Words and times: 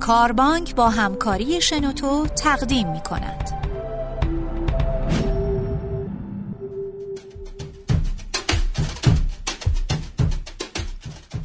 کاربانک 0.00 0.74
با 0.74 0.90
همکاری 0.90 1.60
شنوتو 1.60 2.26
تقدیم 2.26 2.92
می 2.92 3.00
کند. 3.00 3.50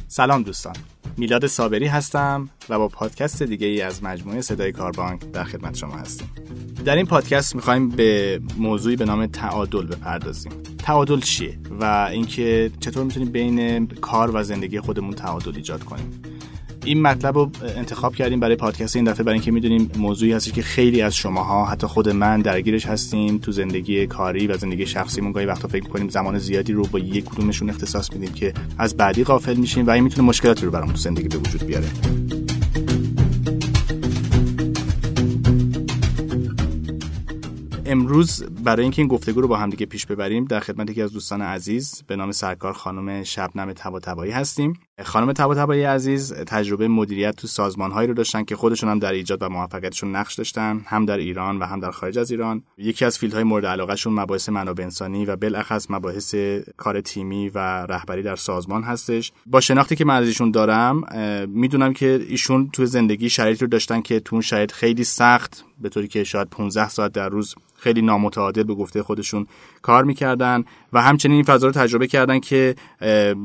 سلام 0.08 0.42
دوستان. 0.42 0.74
میلاد 1.16 1.46
صابری 1.46 1.86
هستم 1.86 2.48
و 2.68 2.78
با 2.78 2.88
پادکست 2.88 3.42
دیگه 3.42 3.66
ای 3.66 3.82
از 3.82 4.04
مجموعه 4.04 4.40
صدای 4.40 4.72
کاربانک 4.72 5.32
در 5.32 5.44
خدمت 5.44 5.76
شما 5.76 5.96
هستیم. 5.96 6.30
در 6.84 6.96
این 6.96 7.06
پادکست 7.06 7.54
می‌خوایم 7.54 7.88
به 7.88 8.40
موضوعی 8.58 8.96
به 8.96 9.04
نام 9.04 9.26
تعادل 9.26 9.86
بپردازیم. 9.86 10.52
تعادل 10.78 11.20
چیه 11.20 11.58
و 11.80 12.08
اینکه 12.12 12.70
چطور 12.80 13.04
می‌تونیم 13.04 13.32
بین 13.32 13.86
کار 13.86 14.36
و 14.36 14.42
زندگی 14.42 14.80
خودمون 14.80 15.14
تعادل 15.14 15.56
ایجاد 15.56 15.84
کنیم؟ 15.84 16.22
این 16.86 17.02
مطلب 17.02 17.38
رو 17.38 17.50
انتخاب 17.76 18.14
کردیم 18.14 18.40
برای 18.40 18.56
پادکست 18.56 18.96
این 18.96 19.04
دفعه 19.04 19.22
برای 19.22 19.34
اینکه 19.34 19.50
می‌دونیم 19.50 19.90
موضوعی 19.96 20.32
هستی 20.32 20.50
که 20.50 20.62
خیلی 20.62 21.02
از 21.02 21.16
شماها 21.16 21.66
حتی 21.66 21.86
خود 21.86 22.08
من 22.08 22.40
درگیرش 22.40 22.86
هستیم 22.86 23.38
تو 23.38 23.52
زندگی 23.52 24.06
کاری 24.06 24.46
و 24.46 24.56
زندگی 24.56 24.86
شخصیمون. 24.86 25.32
گاهی 25.32 25.46
وقتا 25.46 25.68
فکر 25.68 25.82
می‌کنیم 25.82 26.08
زمان 26.08 26.38
زیادی 26.38 26.72
رو 26.72 26.82
با 26.86 26.98
یک 26.98 27.24
کدومشون 27.24 27.70
اختصاص 27.70 28.12
میدیم 28.12 28.32
که 28.32 28.54
از 28.78 28.96
بعدی 28.96 29.24
غافل 29.24 29.54
میشیم 29.54 29.86
و 29.86 29.90
این 29.90 30.04
می‌تونه 30.04 30.28
مشکلاتی 30.28 30.64
رو 30.64 30.70
برامون 30.70 30.94
تو 30.94 31.00
زندگی 31.00 31.28
به 31.28 31.38
وجود 31.38 31.66
بیاره. 31.66 31.88
امروز 37.86 38.44
برای 38.64 38.82
اینکه 38.82 39.02
این 39.02 39.08
گفتگو 39.08 39.40
رو 39.40 39.48
با 39.48 39.56
هم 39.56 39.70
دیگه 39.70 39.86
پیش 39.86 40.06
ببریم 40.06 40.44
در 40.44 40.60
خدمت 40.60 40.90
یکی 40.90 41.02
از 41.02 41.12
دوستان 41.12 41.42
عزیز 41.42 42.02
به 42.06 42.16
نام 42.16 42.32
سرکار 42.32 42.72
خانم 42.72 43.22
شبنم 43.22 43.72
تباتبایی 43.72 44.32
هستیم. 44.32 44.72
خانم 45.04 45.32
تباتبایی 45.32 45.82
عزیز 45.82 46.32
تجربه 46.32 46.88
مدیریت 46.88 47.36
تو 47.36 47.46
سازمانهایی 47.46 48.08
رو 48.08 48.14
داشتن 48.14 48.44
که 48.44 48.56
خودشون 48.56 48.90
هم 48.90 48.98
در 48.98 49.12
ایجاد 49.12 49.42
و 49.42 49.48
موفقیتشون 49.48 50.16
نقش 50.16 50.34
داشتن 50.34 50.82
هم 50.86 51.06
در 51.06 51.16
ایران 51.16 51.58
و 51.58 51.64
هم 51.64 51.80
در 51.80 51.90
خارج 51.90 52.18
از 52.18 52.30
ایران. 52.30 52.62
یکی 52.78 53.04
از 53.04 53.18
فیلدهای 53.18 53.44
مورد 53.44 53.66
علاقهشون 53.66 54.12
مباحث 54.12 54.48
منابع 54.48 54.84
انسانی 54.84 55.26
و 55.26 55.36
بالاخص 55.36 55.86
مباحث 55.90 56.34
کار 56.76 57.00
تیمی 57.00 57.48
و 57.48 57.58
رهبری 57.86 58.22
در 58.22 58.36
سازمان 58.36 58.82
هستش. 58.82 59.32
با 59.46 59.60
شناختی 59.60 59.96
که 59.96 60.04
من 60.04 60.14
از 60.14 60.26
ایشون 60.26 60.50
دارم 60.50 61.02
می‌دونم 61.48 61.92
که 61.92 62.26
ایشون 62.28 62.70
تو 62.72 62.86
زندگی 62.86 63.30
شرایطی 63.30 63.60
رو 63.60 63.66
داشتن 63.66 64.00
که 64.00 64.20
تو 64.20 64.36
اون 64.36 64.42
شرایط 64.42 64.72
خیلی 64.72 65.04
سخت 65.04 65.64
به 65.80 65.88
طوری 65.88 66.08
که 66.08 66.24
شاید 66.24 66.48
15 66.48 66.88
ساعت 66.88 67.12
در 67.12 67.28
روز 67.28 67.54
خیلی 67.74 68.02
نامتعادل 68.02 68.62
به 68.62 68.74
گفته 68.74 69.02
خودشون 69.02 69.46
کار 69.86 70.04
می‌کردن 70.04 70.64
و 70.92 71.02
همچنین 71.02 71.34
این 71.34 71.44
فضا 71.44 71.66
رو 71.66 71.72
تجربه 71.72 72.06
کردن 72.06 72.40
که 72.40 72.74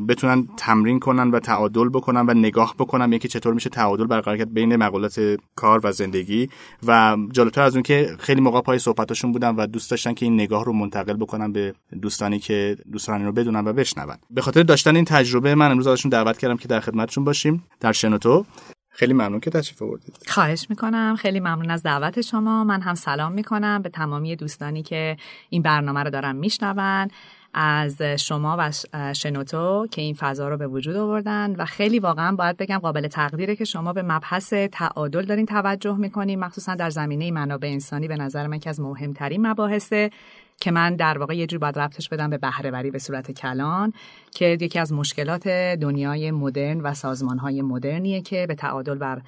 بتونن 0.07 0.47
تمرین 0.57 0.99
کنن 0.99 1.31
و 1.31 1.39
تعادل 1.39 1.89
بکنن 1.89 2.29
و 2.29 2.33
نگاه 2.33 2.75
بکنن 2.79 3.13
یکی 3.13 3.27
چطور 3.27 3.53
میشه 3.53 3.69
تعادل 3.69 4.05
برقرار 4.05 4.37
کرد 4.37 4.53
بین 4.53 4.75
مقولات 4.75 5.37
کار 5.55 5.79
و 5.83 5.91
زندگی. 5.91 6.49
و 6.87 7.17
جالبتر 7.31 7.61
از 7.61 7.75
اون 7.75 7.83
که 7.83 8.15
خیلی 8.19 8.41
موقع 8.41 8.61
پای 8.61 8.79
صحبتاشون 8.79 9.31
بودن 9.31 9.55
و 9.55 9.67
دوست 9.67 9.91
داشتن 9.91 10.13
که 10.13 10.25
این 10.25 10.33
نگاه 10.33 10.65
رو 10.65 10.73
منتقل 10.73 11.13
بکنن 11.13 11.51
به 11.51 11.73
دوستانی 12.01 12.39
که 12.39 12.77
دوستان 12.91 13.25
رو 13.25 13.31
بدونن 13.31 13.67
و 13.67 13.73
بشنون. 13.73 14.15
به 14.29 14.41
خاطر 14.41 14.63
داشتن 14.63 14.95
این 14.95 15.05
تجربه 15.05 15.55
من 15.55 15.71
امروز 15.71 15.87
ازشون 15.87 16.09
دعوت 16.09 16.37
کردم 16.37 16.57
که 16.57 16.67
در 16.67 16.79
خدمتشون 16.79 17.23
باشیم. 17.23 17.63
در 17.79 17.91
شنوتو. 17.91 18.45
خیلی 18.93 19.13
ممنون 19.13 19.39
که 19.39 19.49
تشریف 19.49 19.81
آوردید. 19.81 20.17
خواهش 20.27 20.65
می‌کنم. 20.69 21.15
خیلی 21.19 21.39
ممنون 21.39 21.71
از 21.71 21.83
دعوت 21.83 22.21
شما. 22.21 22.63
من 22.63 22.81
هم 22.81 22.95
سلام 22.95 23.31
می‌کنم 23.31 23.81
به 23.81 23.89
تمامی 23.89 24.35
دوستانی 24.35 24.83
که 24.83 25.17
این 25.49 25.61
برنامه 25.61 26.03
رو 26.03 26.09
دارن 26.09 26.35
میشنون. 26.35 27.07
از 27.53 28.01
شما 28.01 28.55
و 28.59 28.71
شنوتو 29.13 29.87
که 29.91 30.01
این 30.01 30.13
فضا 30.13 30.49
رو 30.49 30.57
به 30.57 30.67
وجود 30.67 30.95
آوردن 30.95 31.55
و 31.55 31.65
خیلی 31.65 31.99
واقعا 31.99 32.35
باید 32.35 32.57
بگم 32.57 32.77
قابل 32.77 33.07
تقدیره 33.07 33.55
که 33.55 33.65
شما 33.65 33.93
به 33.93 34.01
مبحث 34.01 34.53
تعادل 34.53 35.25
دارین 35.25 35.45
توجه 35.45 35.97
می‌کنین 35.97 36.39
مخصوصا 36.39 36.75
در 36.75 36.89
زمینه 36.89 37.31
منابع 37.31 37.67
انسانی. 37.67 38.07
به 38.07 38.15
نظر 38.15 38.47
من 38.47 38.59
که 38.59 38.69
از 38.69 38.79
مهمترین 38.79 39.47
مباحثه 39.47 40.11
که 40.61 40.71
من 40.71 40.95
در 40.95 41.17
واقع 41.17 41.35
یه 41.35 41.47
جور 41.47 41.59
باید 41.59 41.79
ربطش 41.79 42.09
بدم 42.09 42.29
به 42.29 42.37
بهرهوری 42.37 42.91
به 42.91 42.99
صورت 42.99 43.31
کلان 43.31 43.93
که 44.31 44.57
یکی 44.61 44.79
از 44.79 44.93
مشکلات 44.93 45.47
دنیای 45.47 46.31
مدرن 46.31 46.81
و 46.81 46.93
سازمانهای 46.93 47.61
مدرنیه 47.61 48.21
که 48.21 48.45
به 48.47 48.55
تعادل 48.55 48.95
بر 48.95 49.21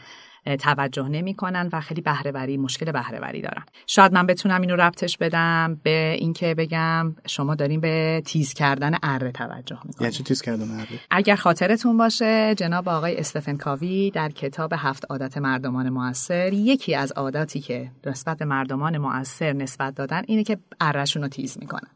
توجه 0.46 1.08
نمی‌کنن 1.08 1.70
و 1.74 1.82
خیلی 1.82 2.02
بهرهوری 2.02 2.58
مشکل 2.58 2.92
بهرهوری 2.92 3.42
دارن. 3.42 3.64
شاید 3.88 4.14
من 4.14 4.28
بتونم 4.28 4.62
اینو 4.62 4.76
ربطش 4.76 5.18
بدم 5.18 5.80
به 5.84 6.16
اینکه 6.20 6.56
بگم 6.56 7.16
شما 7.28 7.56
داریم 7.56 7.80
به 7.80 8.22
تیز 8.26 8.54
کردن 8.54 8.98
اره 9.04 9.32
توجه 9.32 9.80
می‌کنید 9.84 10.02
یعنی 10.02 10.14
چی 10.14 10.24
تیز 10.24 10.42
کردن 10.42 10.72
اره 10.72 10.88
اگر 11.12 11.36
خاطرتون 11.36 11.98
باشه 11.98 12.56
جناب 12.56 12.90
آقای 12.90 13.18
استفن 13.18 13.58
کاوی 13.58 14.12
در 14.12 14.30
کتاب 14.30 14.74
هفت 14.78 15.06
عادت 15.10 15.38
مردمان 15.38 15.90
موثر 15.90 16.54
یکی 16.54 16.96
از 16.96 17.12
عاداتی 17.12 17.60
که 17.60 17.92
نسبت 18.06 18.38
به 18.38 18.46
مردمان 18.46 18.98
موثر 18.98 19.54
نسبت 19.54 19.96
دادن 19.96 20.22
اینه 20.28 20.44
که 20.44 20.58
ارهشون 20.82 21.22
رو 21.22 21.28
تیز 21.28 21.58
می‌کنن. 21.62 21.90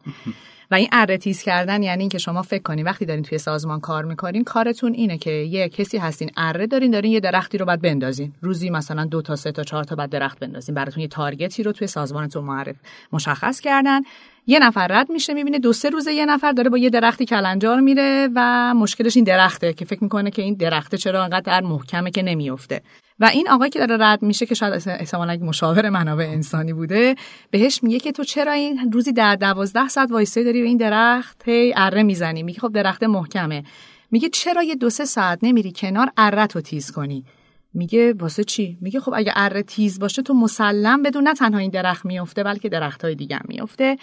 و 0.72 0.75
این 0.75 0.88
اره 0.91 1.17
تیز 1.17 1.41
کردن 1.41 1.83
یعنی 1.83 2.00
اینکه 2.00 2.17
شما 2.17 2.41
فکر 2.41 2.63
کنین 2.63 2.85
وقتی 2.85 3.05
دارین 3.05 3.23
توی 3.23 3.38
سازمان 3.38 3.79
کار 3.79 4.05
می‌کنین 4.05 4.44
کارتون 4.44 4.94
اینه 4.94 5.17
که 5.17 5.31
یه 5.31 5.69
کسی 5.69 5.97
هستین 5.97 6.31
اره 6.38 6.67
دارین 6.67 6.91
دارین 6.91 7.11
یه 7.11 7.19
درختی 7.19 7.57
رو 7.57 7.66
بعد 7.66 7.81
بندازین. 7.81 8.33
روزی 8.41 8.69
مثلا 8.69 9.06
دو 9.06 9.22
تا 9.22 9.35
سه 9.35 9.51
تا 9.51 9.63
چهار 9.63 9.83
تا 9.83 9.95
بعد 9.95 10.09
درخت 10.09 10.39
بندازین. 10.39 10.75
براتون 10.75 11.01
یه 11.01 11.07
تارگتی 11.07 11.63
رو 11.63 11.72
توی 11.72 11.88
سازمانتون 11.88 12.44
معرف 12.44 12.75
مشخص 13.13 13.61
کردن. 13.61 14.01
یه 14.47 14.59
نفر 14.59 14.88
رد 14.88 15.11
میشه 15.11 15.33
می‌بینه 15.33 15.59
دو 15.59 15.73
سه 15.73 15.89
روزه 15.89 16.13
یه 16.13 16.25
نفر 16.25 16.51
داره 16.51 16.69
با 16.69 16.77
یه 16.77 16.89
درختی 16.89 17.25
کلنجار 17.25 17.79
میره 17.79 18.29
و 18.35 18.73
مشکلش 18.73 19.16
این 19.16 19.25
درخته 19.25 19.73
که 19.73 19.85
فکر 19.85 20.03
می‌کنه 20.03 20.31
که 20.31 20.41
این 20.41 20.53
درخته 20.53 20.97
چرا 20.97 21.23
انقدر 21.23 21.61
محکمه 21.61 22.11
که 22.11 22.22
نمیفته 22.22 22.81
و 23.19 23.25
این 23.25 23.50
آقای 23.50 23.69
که 23.69 23.79
داره 23.79 23.97
رد 24.05 24.22
میشه 24.22 24.45
که 24.45 24.55
شاید 24.55 24.89
احتمالاً 24.89 25.38
مشاور 25.38 25.89
منابع 25.89 26.25
انسانی 26.25 26.73
بوده 26.73 27.16
بهش 27.51 27.83
میگه 27.83 28.00
که 28.00 28.11
تو 28.11 28.23
چرا 28.23 28.51
این 28.51 28.91
روزی 28.94 29.13
در 29.13 29.35
دوازده 29.35 29.88
ساعت 29.88 30.11
وایسه 30.11 30.44
داری 30.44 30.61
به 30.61 30.67
این 30.67 30.78
درخت؟ 30.78 31.41
هی 31.45 31.73
اره 31.75 32.03
می‌زنی. 32.03 32.44
میگه 32.44 32.59
خب 32.59 32.73
درخت 32.73 33.03
محکمه. 33.03 33.63
میگه 34.11 34.29
چرا 34.29 34.63
یه 34.63 34.75
دو 34.75 34.89
سه 34.89 35.06
ساعت 35.06 35.39
نمیری 35.41 35.73
کنار 35.75 36.11
اره 36.17 36.47
تو 36.47 36.61
تیز 36.61 36.91
کنی؟ 36.91 37.25
میگه 37.73 38.13
واسه 38.13 38.44
چی؟ 38.44 38.77
میگه 38.81 39.00
خب 39.00 39.13
اگه 39.16 39.33
اره 39.35 39.63
تیز 39.63 40.00
باشه 40.00 40.22
تو 40.22 40.33
مسلم 40.33 41.01
بدون 41.01 41.27
نه 41.27 41.33
تنها 41.33 41.59
این 41.59 41.72
درخت 41.72 42.06
میفته 42.06 42.44
بلکه 42.44 42.69
درخت 42.69 43.06
های 43.06 43.16
دیگه 43.16 43.39
میفته 43.47 43.97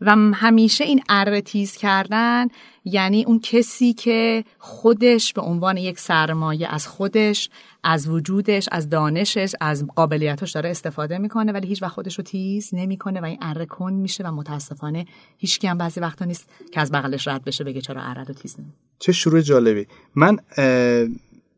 و 0.00 0.16
همیشه 0.34 0.84
این 0.84 1.02
اره 1.08 1.40
تیز 1.40 1.76
کردن 1.76 2.46
یعنی 2.84 3.24
اون 3.24 3.40
کسی 3.40 3.92
که 3.92 4.44
خودش 4.58 5.32
به 5.32 5.40
عنوان 5.40 5.76
یک 5.76 5.98
سرمایه 5.98 6.68
از 6.68 6.88
خودش 6.88 7.50
از 7.84 8.08
وجودش 8.08 8.68
از 8.72 8.88
دانشش 8.88 9.54
از 9.60 9.86
قابلیتش 9.86 10.50
داره 10.52 10.70
استفاده 10.70 11.18
می‌کنه 11.18 11.52
ولی 11.52 11.68
هیچ 11.68 11.82
وقت 11.82 11.92
خودش 11.92 12.18
رو 12.18 12.24
تیز 12.24 12.70
نمی‌کنه 12.72 13.20
و 13.20 13.24
این 13.24 13.38
اره 13.42 13.66
کن 13.66 13.92
میشه 13.92 14.24
و 14.24 14.32
متاسفانه 14.32 15.06
هیچ 15.38 15.64
هم 15.64 15.78
بعضی 15.78 16.00
وقتا 16.00 16.24
نیست 16.24 16.48
که 16.72 16.80
از 16.80 16.92
بغلش 16.92 17.28
رد 17.28 17.44
بشه 17.44 17.64
بگه 17.64 17.80
چرا 17.80 18.02
اره 18.02 18.24
رو 18.24 18.34
تیز 18.34 18.60
نمی 18.60 18.72
چه 18.98 19.12
شروع 19.12 19.40
جالبی. 19.40 19.86
من 20.14 20.38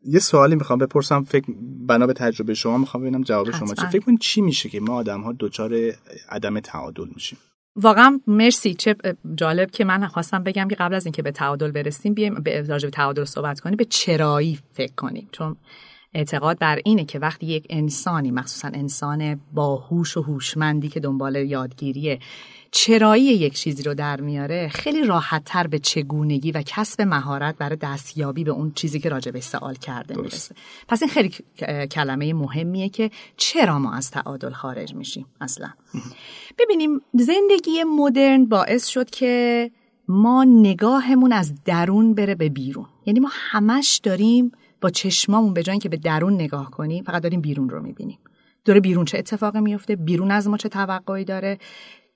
یه 0.05 0.19
سوالی 0.19 0.55
می‌خوام 0.55 0.79
بپرسم 0.79 1.23
فکر 1.23 1.53
بنا 1.87 2.07
به 2.07 2.13
تجربه 2.13 2.55
شما 2.55 2.79
می‌خوام 2.79 3.03
ببینم 3.03 3.23
جواب 3.23 3.51
شما 3.51 3.75
چه 3.75 3.87
فکر 3.87 4.05
کنید 4.05 4.21
چی 4.21 4.41
میشه 4.41 4.69
که 4.69 4.81
ما 4.81 4.95
آدم 4.95 5.21
ها 5.21 5.35
دچار 5.39 5.75
عدم 6.29 6.61
تعادل 6.61 7.09
میشیم؟ 7.15 7.39
واقعا 7.83 8.21
مرسی. 8.27 8.75
چه 8.75 8.97
جالب 9.35 9.71
که 9.71 9.85
من 9.85 10.07
خواستم 10.07 10.43
بگم 10.45 10.69
که 10.69 10.75
قبل 10.75 10.95
از 10.95 11.07
اینکه 11.07 11.23
به 11.23 11.31
تعادل 11.31 11.71
برسیم 11.71 12.15
بیایم 12.15 12.35
به 12.35 12.63
تعادل 12.93 13.25
صحبت 13.25 13.61
کنیم. 13.61 13.77
به 13.77 13.85
چرایی 13.85 14.59
فکر 14.73 14.95
کنیم. 14.95 15.29
چون 15.33 15.57
اعتقاد 16.15 16.59
بر 16.59 16.81
اینه 16.85 17.05
که 17.05 17.19
وقتی 17.19 17.47
یک 17.47 17.67
انسانی 17.71 18.31
مخصوصا 18.31 18.69
انسان 18.69 19.41
باهوش 19.55 20.17
و 20.17 20.23
هوشمندی 20.23 20.89
که 20.89 21.01
دنبال 21.01 21.37
یادگیریه 21.37 22.19
چرایی 22.71 23.25
یک 23.25 23.55
چیزی 23.55 23.83
رو 23.83 23.95
در 23.95 24.21
میاره 24.21 24.69
خیلی 24.69 25.05
راحت 25.05 25.45
تر 25.45 25.67
به 25.67 25.79
چگونگی 25.79 26.53
و 26.53 26.63
کسب 26.67 27.03
مهارت 27.03 27.57
برای 27.59 27.77
دستیابی 27.77 28.45
به 28.45 28.51
اون 28.51 28.73
چیزی 28.75 29.01
که 29.01 29.09
راجع 29.09 29.31
به 29.31 29.41
سوال 29.41 29.75
کرده 29.75 30.17
می‌رسه. 30.17 30.55
پس 30.89 31.03
این 31.03 31.11
خیلی 31.11 31.35
کلمه 31.87 32.35
مهمیه 32.35 32.89
که 32.89 33.11
چرا 33.37 33.79
ما 33.79 33.93
از 33.93 34.11
تعادل 34.11 34.51
خارج 34.51 34.95
میشیم 34.95 35.27
اصلا. 35.41 35.69
ببینیم 36.59 37.01
زندگی 37.15 37.85
مدرن 37.85 38.45
باعث 38.45 38.87
شد 38.87 39.11
که 39.11 39.71
ما 40.09 40.45
نگاهمون 40.45 41.33
از 41.33 41.65
درون 41.65 42.15
بره 42.15 42.35
به 42.35 42.49
بیرون. 42.49 42.87
یعنی 43.07 43.21
ما 43.21 43.29
همش 43.33 44.01
داریم 44.03 44.53
با 44.81 44.91
چشمامون 44.91 45.55
به 45.55 45.63
جای 45.63 45.79
که 45.79 45.89
به 45.89 45.97
درون 45.97 46.35
نگاه 46.35 46.71
کنیم 46.71 47.05
فقط 47.05 47.23
داریم 47.23 47.41
بیرون 47.41 47.69
رو 47.69 47.83
می‌بینیم. 47.83 48.19
داره 48.65 48.81
بیرون 48.81 49.05
چه 49.05 49.19
اتفاقی 49.19 49.61
میفته 49.61 49.97
بیرون 49.97 50.31
از 50.31 50.49
ما 50.49 50.57
چه 50.57 50.69
توقعی 50.69 51.25
داره؟ 51.25 51.59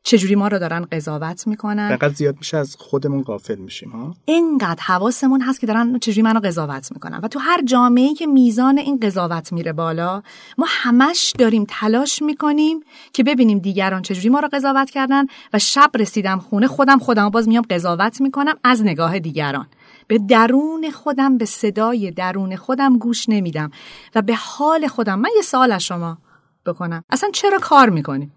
چجوری 0.05 0.35
ما 0.35 0.49
رو 0.49 0.59
دارن 0.59 0.87
قضاوت 0.93 1.47
می‌کنن؟ 1.47 1.97
فقط 1.97 2.13
زیاد 2.13 2.37
میشه 2.39 2.57
از 2.57 2.77
خودمون 2.79 3.23
غافل 3.23 3.59
میشیم 3.59 3.91
ها؟ 3.91 4.15
اینقدر 4.25 4.83
حواسمون 4.83 5.41
هست 5.41 5.61
که 5.61 5.67
دارن 5.67 5.99
چجوری 5.99 6.23
منو 6.23 6.41
قضاوت 6.41 6.93
می‌کنن. 6.93 7.21
و 7.23 7.29
تو 7.29 7.39
هر 7.39 7.63
جامعه 7.63 8.15
که 8.15 8.27
میزان 8.27 8.79
این 8.79 9.01
قضاوت 9.01 9.53
میره 9.53 9.73
بالا 9.73 10.23
ما 10.59 10.67
همش 10.69 11.33
داریم 11.39 11.67
تلاش 11.69 12.23
می‌کنیم 12.23 12.81
که 13.13 13.25
ببینیم 13.25 13.59
دیگران 13.59 14.03
چجوری 14.03 14.29
ما 14.29 14.41
رو 14.41 14.49
قضاوت 14.53 14.91
کردن. 14.91 15.25
و 15.53 15.59
شب 15.59 15.91
رسیدم 15.95 16.39
خونه 16.39 16.67
خودم 16.67 16.99
خودم 16.99 17.29
باز 17.29 17.49
میام 17.49 17.65
قضاوت 17.71 18.21
می‌کنم 18.21 18.55
از 18.65 18.83
نگاه 18.83 19.19
دیگران. 19.19 19.67
به 20.13 20.19
درون 20.19 20.91
خودم 20.91 21.39
به 21.39 21.45
صدای 21.45 22.11
درون 22.11 22.57
خودم 22.57 22.99
گوش 22.99 23.29
نمیدم 23.29 23.71
و 24.15 24.23
به 24.23 24.35
حال 24.35 24.87
خودم. 24.87 25.19
من 25.19 25.31
یه 25.37 25.43
سوال 25.43 25.73
از 25.73 25.83
شما 25.83 26.19
بکنم. 26.67 27.05
اصلا 27.11 27.31
چرا 27.33 27.59
کار 27.59 27.89
می‌کنی؟ 27.89 28.31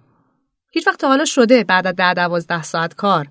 هیچ 0.72 0.88
وقت 0.88 1.04
حالا 1.04 1.26
شده 1.26 1.64
بعد 1.64 1.88
از 1.88 1.96
ده 1.96 2.14
دوازده 2.14 2.64
ساعت 2.64 2.94
کار. 2.94 3.28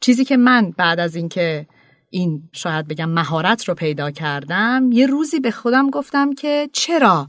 چیزی 0.00 0.24
که 0.24 0.36
من 0.36 0.70
بعد 0.76 1.00
از 1.00 1.16
اینکه 1.16 1.66
این 2.10 2.42
شاید 2.52 2.88
بگم 2.88 3.08
مهارت 3.08 3.68
رو 3.68 3.74
پیدا 3.74 4.10
کردم 4.10 4.90
یه 4.92 5.06
روزی 5.06 5.40
به 5.40 5.50
خودم 5.50 5.90
گفتم 5.90 6.32
که 6.32 6.68
چرا 6.72 7.28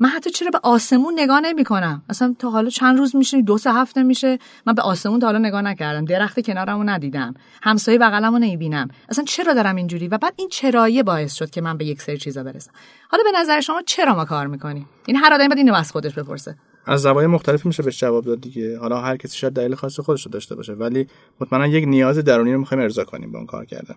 من 0.00 0.08
حتی 0.08 0.30
چرا 0.30 0.50
به 0.50 0.60
آسمون 0.62 1.14
نگاه 1.16 1.40
نمی 1.40 1.64
کنم 1.64 2.02
اصلا 2.08 2.34
تا 2.38 2.50
حالا 2.50 2.70
چند 2.70 2.98
روز 2.98 3.16
میشه 3.16 3.42
دو 3.42 3.58
سه 3.58 3.72
هفته 3.72 4.02
میشه. 4.02 4.38
من 4.66 4.74
به 4.74 4.82
آسمون 4.82 5.20
تا 5.20 5.26
حالا 5.26 5.38
نگاه 5.38 5.62
نکردم. 5.62 6.04
درخت 6.04 6.46
کنارمو 6.46 6.84
ندیدم. 6.84 7.34
همسایه 7.62 7.98
بغلمو 7.98 8.38
نمی‌بینم. 8.38 8.88
اصلا 9.08 9.24
چرا 9.24 9.54
دارم 9.54 9.76
اینجوری؟ 9.76 10.08
و 10.08 10.18
بعد 10.18 10.34
این 10.36 10.48
چرایی 10.48 11.02
باعث 11.02 11.34
شد 11.34 11.50
که 11.50 11.60
من 11.60 11.76
به 11.76 11.84
یک 11.84 12.02
سری 12.02 12.18
چیزا 12.18 12.42
برسم. 12.42 12.70
حالا 13.10 13.22
به 13.24 13.38
نظر 13.38 13.60
شما 13.60 13.82
چرا 13.86 14.14
ما 14.14 14.24
کار 14.24 14.46
می‌کنیم؟ 14.46 14.88
این 15.06 15.16
هر 15.16 15.34
آدمی 15.34 15.48
باید 15.48 15.58
اینو 15.58 15.74
از 15.74 15.92
خودش 15.92 16.14
بپرسه. 16.14 16.56
از 16.86 17.02
زوایای 17.02 17.26
مختلف 17.26 17.66
میشه 17.66 17.82
بهش 17.82 18.00
جواب 18.00 18.24
داد 18.24 18.40
دیگه. 18.40 18.78
حالا 18.78 19.00
هر 19.00 19.16
کسی 19.16 19.38
شاید 19.38 19.52
دلیل 19.52 19.74
خاص 19.74 20.00
خودش 20.00 20.26
رو 20.26 20.32
داشته 20.32 20.54
باشه 20.54 20.72
ولی 20.72 21.06
مطمئنا 21.40 21.66
یک 21.66 21.84
نیاز 21.88 22.18
درونی 22.18 22.52
رو 22.52 22.58
می‌خوایم 22.58 22.82
ارضا 22.82 23.04
کنیم 23.04 23.32
با 23.32 23.38
اون 23.38 23.46
کار 23.46 23.64
کردن. 23.64 23.94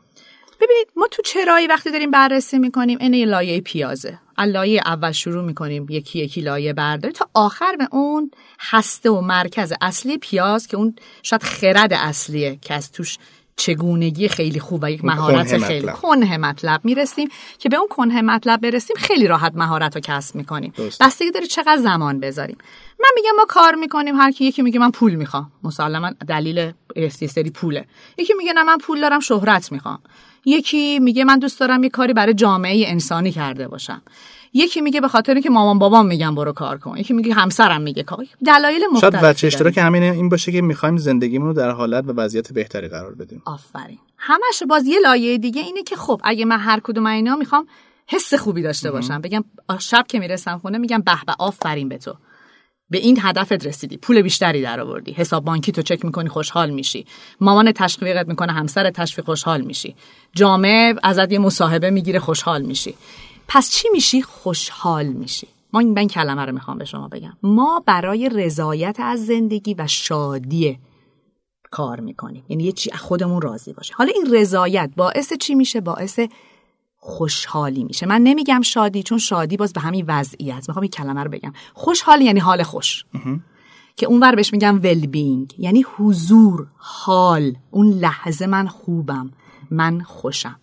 ببینید 0.61 0.87
ما 0.95 1.07
تو 1.11 1.21
چرایی 1.21 1.67
وقتی 1.67 1.91
داریم 1.91 2.11
بررسی 2.11 2.59
می‌کنیم 2.59 3.13
یه 3.13 3.25
لایه 3.25 3.61
پیازه. 3.61 4.19
لایه 4.45 4.81
اول 4.85 5.11
شروع 5.11 5.43
می‌کنیم. 5.43 5.85
یکی 5.89 6.19
یکی 6.19 6.41
لایه 6.41 6.73
برداری 6.73 7.13
تا 7.13 7.29
آخر 7.33 7.75
به 7.75 7.87
اون 7.91 8.31
هسته 8.59 9.09
و 9.09 9.21
مرکز 9.21 9.73
اصلی 9.81 10.17
پیاز 10.17 10.67
که 10.67 10.77
اون 10.77 10.95
شاید 11.23 11.43
خرد 11.43 11.93
اصلیه 11.93 12.59
که 12.61 12.73
از 12.73 12.91
توش 12.91 13.17
چگونگی 13.55 14.27
خیلی 14.27 14.59
خوب 14.59 14.79
و 14.83 14.91
یک 14.91 15.05
مهارت 15.05 15.57
خیلی 15.57 15.87
کنه 15.87 16.37
مطلب 16.37 16.81
می‌رسیم 16.83 17.29
که 17.59 17.69
به 17.69 17.77
اون 17.77 17.87
کنه 17.89 18.21
مطلب 18.21 18.61
برسیم 18.61 18.95
خیلی 18.99 19.27
راحت 19.27 19.51
مهارت 19.55 19.95
رو 19.95 20.01
کسب 20.01 20.35
می‌کنیم. 20.35 20.73
بستگی 20.99 21.31
داره 21.31 21.47
چقدر 21.47 21.77
زمان 21.77 22.19
بذاریم. 22.19 22.57
من 22.99 23.09
میگم 23.15 23.31
ما 23.37 23.45
کار 23.47 23.75
می‌کنیم 23.75 24.15
هر 24.15 24.31
کی 24.31 24.45
یکی 24.45 24.61
میگه 24.61 24.79
من 24.79 24.91
پول 24.91 25.15
می‌خوام. 25.15 25.51
مسلما 25.63 26.11
دلیل 26.27 26.71
استیستری 26.95 27.49
پوله. 27.49 27.85
یکی 28.17 28.33
میگه 28.33 28.53
نه 28.53 28.63
من 28.63 28.77
پول 28.77 29.01
دارم 29.01 29.19
شهرت 29.19 29.71
می‌خوام. 29.71 29.99
یکی 30.45 30.99
میگه 30.99 31.23
من 31.23 31.39
دوست 31.39 31.59
دارم 31.59 31.83
یه 31.83 31.89
کاری 31.89 32.13
برای 32.13 32.33
جامعه 32.33 32.83
انسانی 32.87 33.31
کرده 33.31 33.67
باشم. 33.67 34.01
یکی 34.53 34.81
میگه 34.81 35.01
به 35.01 35.07
خاطر 35.07 35.39
که 35.39 35.49
مامان 35.49 35.79
بابام 35.79 36.05
میگن 36.05 36.35
برو 36.35 36.53
کار 36.53 36.77
کن. 36.77 36.97
یکی 36.97 37.13
میگه 37.13 37.33
همسرم 37.33 37.81
میگه 37.81 38.03
کار. 38.03 38.25
دلایل 38.45 38.81
مختلف 38.91 39.11
شاید 39.11 39.23
وجه 39.23 39.47
اشتراک 39.47 39.77
همین 39.77 40.03
این 40.03 40.29
باشه 40.29 40.51
که 40.51 40.61
می‌خوایم 40.61 40.97
زندگیمون 40.97 41.47
رو 41.47 41.53
در 41.53 41.69
حالت 41.69 42.03
و 42.07 42.11
وضعیت 42.11 42.53
بهتری 42.53 42.87
قرار 42.87 43.15
بدیم. 43.15 43.41
آفرین. 43.45 43.97
همش 44.17 44.63
باز 44.69 44.85
یه 44.85 44.99
لایه 44.99 45.37
دیگه 45.37 45.61
اینه 45.61 45.83
که 45.83 45.95
خب 45.95 46.21
اگه 46.23 46.45
من 46.45 46.59
هر 46.59 46.79
کدوم 46.79 47.05
اینا 47.05 47.35
می‌خوام 47.35 47.67
حس 48.07 48.33
خوبی 48.33 48.61
داشته 48.61 48.91
باشم. 48.91 49.21
بگم 49.21 49.43
شب 49.79 50.05
که 50.07 50.19
می‌رسم 50.19 50.57
خونه 50.57 50.77
میگم 50.77 51.01
به 51.01 51.17
به 51.27 51.33
آفرین 51.39 51.89
به 51.89 51.97
تو. 51.97 52.15
به 52.91 52.97
این 52.97 53.17
هدفت 53.21 53.65
رسیدی. 53.65 53.97
پول 53.97 54.21
بیشتری 54.21 54.61
در 54.61 54.79
آوردی 54.79 55.11
حساب 55.11 55.45
بانکی 55.45 55.71
تو 55.71 55.81
چک 55.81 56.05
می‌کنی 56.05 56.29
خوشحال 56.29 56.69
میشی. 56.69 57.05
مامان 57.41 57.71
تشویقت 57.71 58.27
می‌کنه 58.27 58.53
همسر 58.53 58.89
تشویق 58.89 59.25
خوشحال 59.25 59.61
میشی. 59.61 59.95
جامعه 60.35 60.95
ازت 61.03 61.31
یه 61.31 61.39
مصاحبه 61.39 61.89
می‌گیره 61.89 62.19
خوشحال 62.19 62.61
میشی. 62.61 62.93
پس 63.47 63.71
چی 63.71 63.87
میشی؟ 63.91 64.21
خوشحال 64.21 65.05
میشی. 65.05 65.47
ما 65.73 65.79
این 65.79 65.97
این 65.97 66.07
کلمه 66.07 66.45
رو 66.45 66.51
می‌خوام 66.51 66.77
به 66.77 66.85
شما 66.85 67.07
بگم. 67.07 67.37
ما 67.43 67.83
برای 67.85 68.29
رضایت 68.29 68.97
از 68.99 69.25
زندگی 69.25 69.73
و 69.73 69.87
شادی 69.87 70.79
کار 71.71 71.99
می‌کنیم. 71.99 72.43
یعنی 72.49 72.63
یه 72.63 72.71
چی 72.71 72.91
خودمون 72.91 73.41
راضی 73.41 73.73
باشه 73.73 73.93
حالا 73.93 74.11
این 74.15 74.33
رضایت 74.33 74.91
باعث 74.95 75.33
چی 75.33 75.55
میشه؟ 75.55 75.81
باعث 75.81 76.19
خوشحالی 77.03 77.83
میشه. 77.83 78.05
من 78.05 78.21
نمیگم 78.21 78.61
شادی 78.61 79.03
چون 79.03 79.17
شادی 79.17 79.57
باز 79.57 79.73
به 79.73 79.81
همین 79.81 80.05
وضعیت 80.07 80.65
می‌خوام 80.67 80.81
این 80.81 80.91
کلمه 80.91 81.23
رو 81.23 81.31
بگم. 81.31 81.53
خوشحالی 81.73 82.25
یعنی 82.25 82.39
حال 82.39 82.63
خوش. 82.63 83.05
که 83.95 84.05
اونور 84.05 84.35
بهش 84.35 84.53
میگم 84.53 84.79
ول 84.83 85.07
بینگ 85.07 85.55
یعنی 85.57 85.85
حضور 85.97 86.67
حال. 86.77 87.55
اون 87.71 87.89
لحظه 87.89 88.47
من 88.47 88.67
خوبم. 88.67 89.31
من 89.71 90.01
خوشم. 90.01 90.59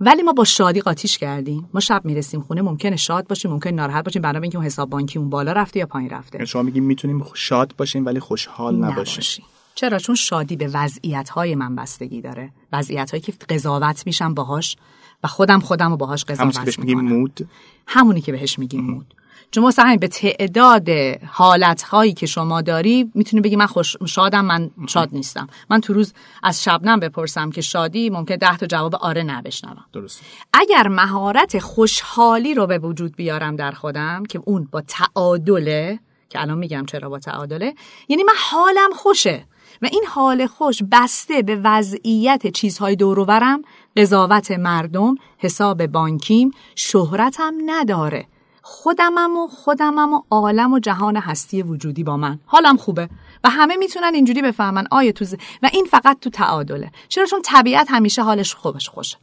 ولی 0.00 0.22
ما 0.22 0.32
با 0.32 0.44
شادی 0.44 0.80
قاطیش 0.80 1.18
کردیم. 1.18 1.68
ما 1.74 1.80
شب 1.80 2.04
می‌رسیم 2.04 2.40
خونه 2.40 2.62
ممکنه 2.62 2.96
شاد 2.96 3.26
باشیم 3.26 3.50
ممکن 3.50 3.70
ناراحت 3.70 4.04
باشیم. 4.04 4.22
برای 4.22 4.42
اینکه 4.42 4.58
اون 4.58 4.66
حساب 4.66 4.90
بانکی 4.90 5.18
اون 5.18 5.30
بالا 5.30 5.52
رفته 5.52 5.80
یا 5.80 5.86
پایین 5.86 6.10
رفته. 6.10 6.36
یعنی 6.36 6.46
شما 6.46 6.62
میگیم 6.62 6.84
می‌تونیم 6.84 7.24
شاد 7.34 7.74
باشیم 7.78 8.06
ولی 8.06 8.20
خوشحال 8.20 8.76
نباشیم. 8.76 9.44
چرا 9.74 9.98
چون 9.98 10.14
شادی 10.14 10.56
به 10.56 10.70
وضعیت 10.74 11.28
های 11.28 11.54
من 11.54 11.76
بستگی 11.76 12.20
داره. 12.20 12.50
وضعیت 12.72 13.10
هایی 13.10 13.20
که 13.20 13.32
قضاوت 13.48 14.06
میشم 14.06 14.34
باهاش 14.34 14.76
و 15.24 15.28
خودم 15.28 15.60
خودم 15.60 15.90
رو 15.90 15.96
باهاش 15.96 16.24
قضاوت 16.24 16.40
همونی 16.40 16.52
که 16.52 16.64
بهش 16.64 16.78
میگیم 16.78 17.00
مود؟ 17.00 17.48
همونی 17.86 18.20
که 18.20 18.32
بهش 18.32 18.58
میگیم 18.58 18.80
مود. 18.80 19.14
چون 19.50 19.64
مثلا 19.64 19.96
به 20.00 20.08
تعداد 20.08 20.88
حالت 21.26 21.82
هایی 21.82 22.12
که 22.12 22.26
شما 22.26 22.62
داری 22.62 23.10
می‌تونی 23.14 23.40
بگی 23.40 23.56
من 23.56 23.66
خوش 23.66 23.96
شادم 24.06 24.44
من 24.44 24.70
شاد 24.88 25.08
نیستم. 25.12 25.46
من 25.70 25.80
تو 25.80 25.92
روز 25.92 26.14
از 26.42 26.62
شبنم 26.62 27.00
بپرسم 27.00 27.50
که 27.50 27.60
شادی 27.60 28.10
ممکن 28.10 28.36
ده 28.36 28.56
تا 28.56 28.66
جواب 28.66 28.94
آره 28.94 29.22
نبشنوم 29.22 29.84
درست 29.92 30.22
اگر 30.52 30.88
مهارت 30.88 31.58
خوشحالی 31.58 32.54
رو 32.54 32.66
به 32.66 32.78
وجود 32.78 33.16
بیارم 33.16 33.56
در 33.56 33.72
خودم 33.72 34.24
که 34.24 34.40
اون 34.44 34.68
با 34.70 34.80
تعادله 34.80 35.98
که 36.28 36.40
الان 36.40 36.58
میگم 36.58 36.86
چرا 36.86 37.08
با 37.08 37.18
تعادله 37.18 37.74
یعنی 38.08 38.22
من 38.22 38.34
حالم 38.50 38.90
خوشه. 38.94 39.44
و 39.82 39.86
این 39.92 40.04
حال 40.08 40.46
خوش 40.46 40.82
بسته 40.92 41.42
به 41.42 41.60
وضعیت 41.64 42.46
چیزهای 42.46 42.96
دوروبرم 42.96 43.62
قضاوت 43.96 44.50
مردم 44.50 45.14
حساب 45.38 45.86
بانکیم 45.86 46.50
شهرتم 46.74 47.54
نداره. 47.66 48.26
خودمم 48.62 49.36
و 49.36 49.48
خودمم 49.48 50.12
و 50.12 50.22
عالم 50.30 50.72
و 50.72 50.78
جهان 50.78 51.16
هستی 51.16 51.62
وجودی 51.62 52.04
با 52.04 52.16
من. 52.16 52.38
حالم 52.46 52.76
خوبه 52.76 53.08
و 53.44 53.50
همه 53.50 53.76
می‌تونن 53.76 54.14
اینجوری 54.14 54.42
بفهمن. 54.42 54.86
آیا 54.90 55.12
تو 55.12 55.24
و 55.62 55.70
این 55.72 55.84
فقط 55.84 56.20
تو 56.20 56.30
تعادله. 56.30 56.90
چرا؟ 57.08 57.26
چون 57.26 57.42
طبیعت 57.44 57.90
همیشه 57.90 58.22
حالش 58.22 58.54
خوبش 58.54 58.88
خوشه. 58.88 59.16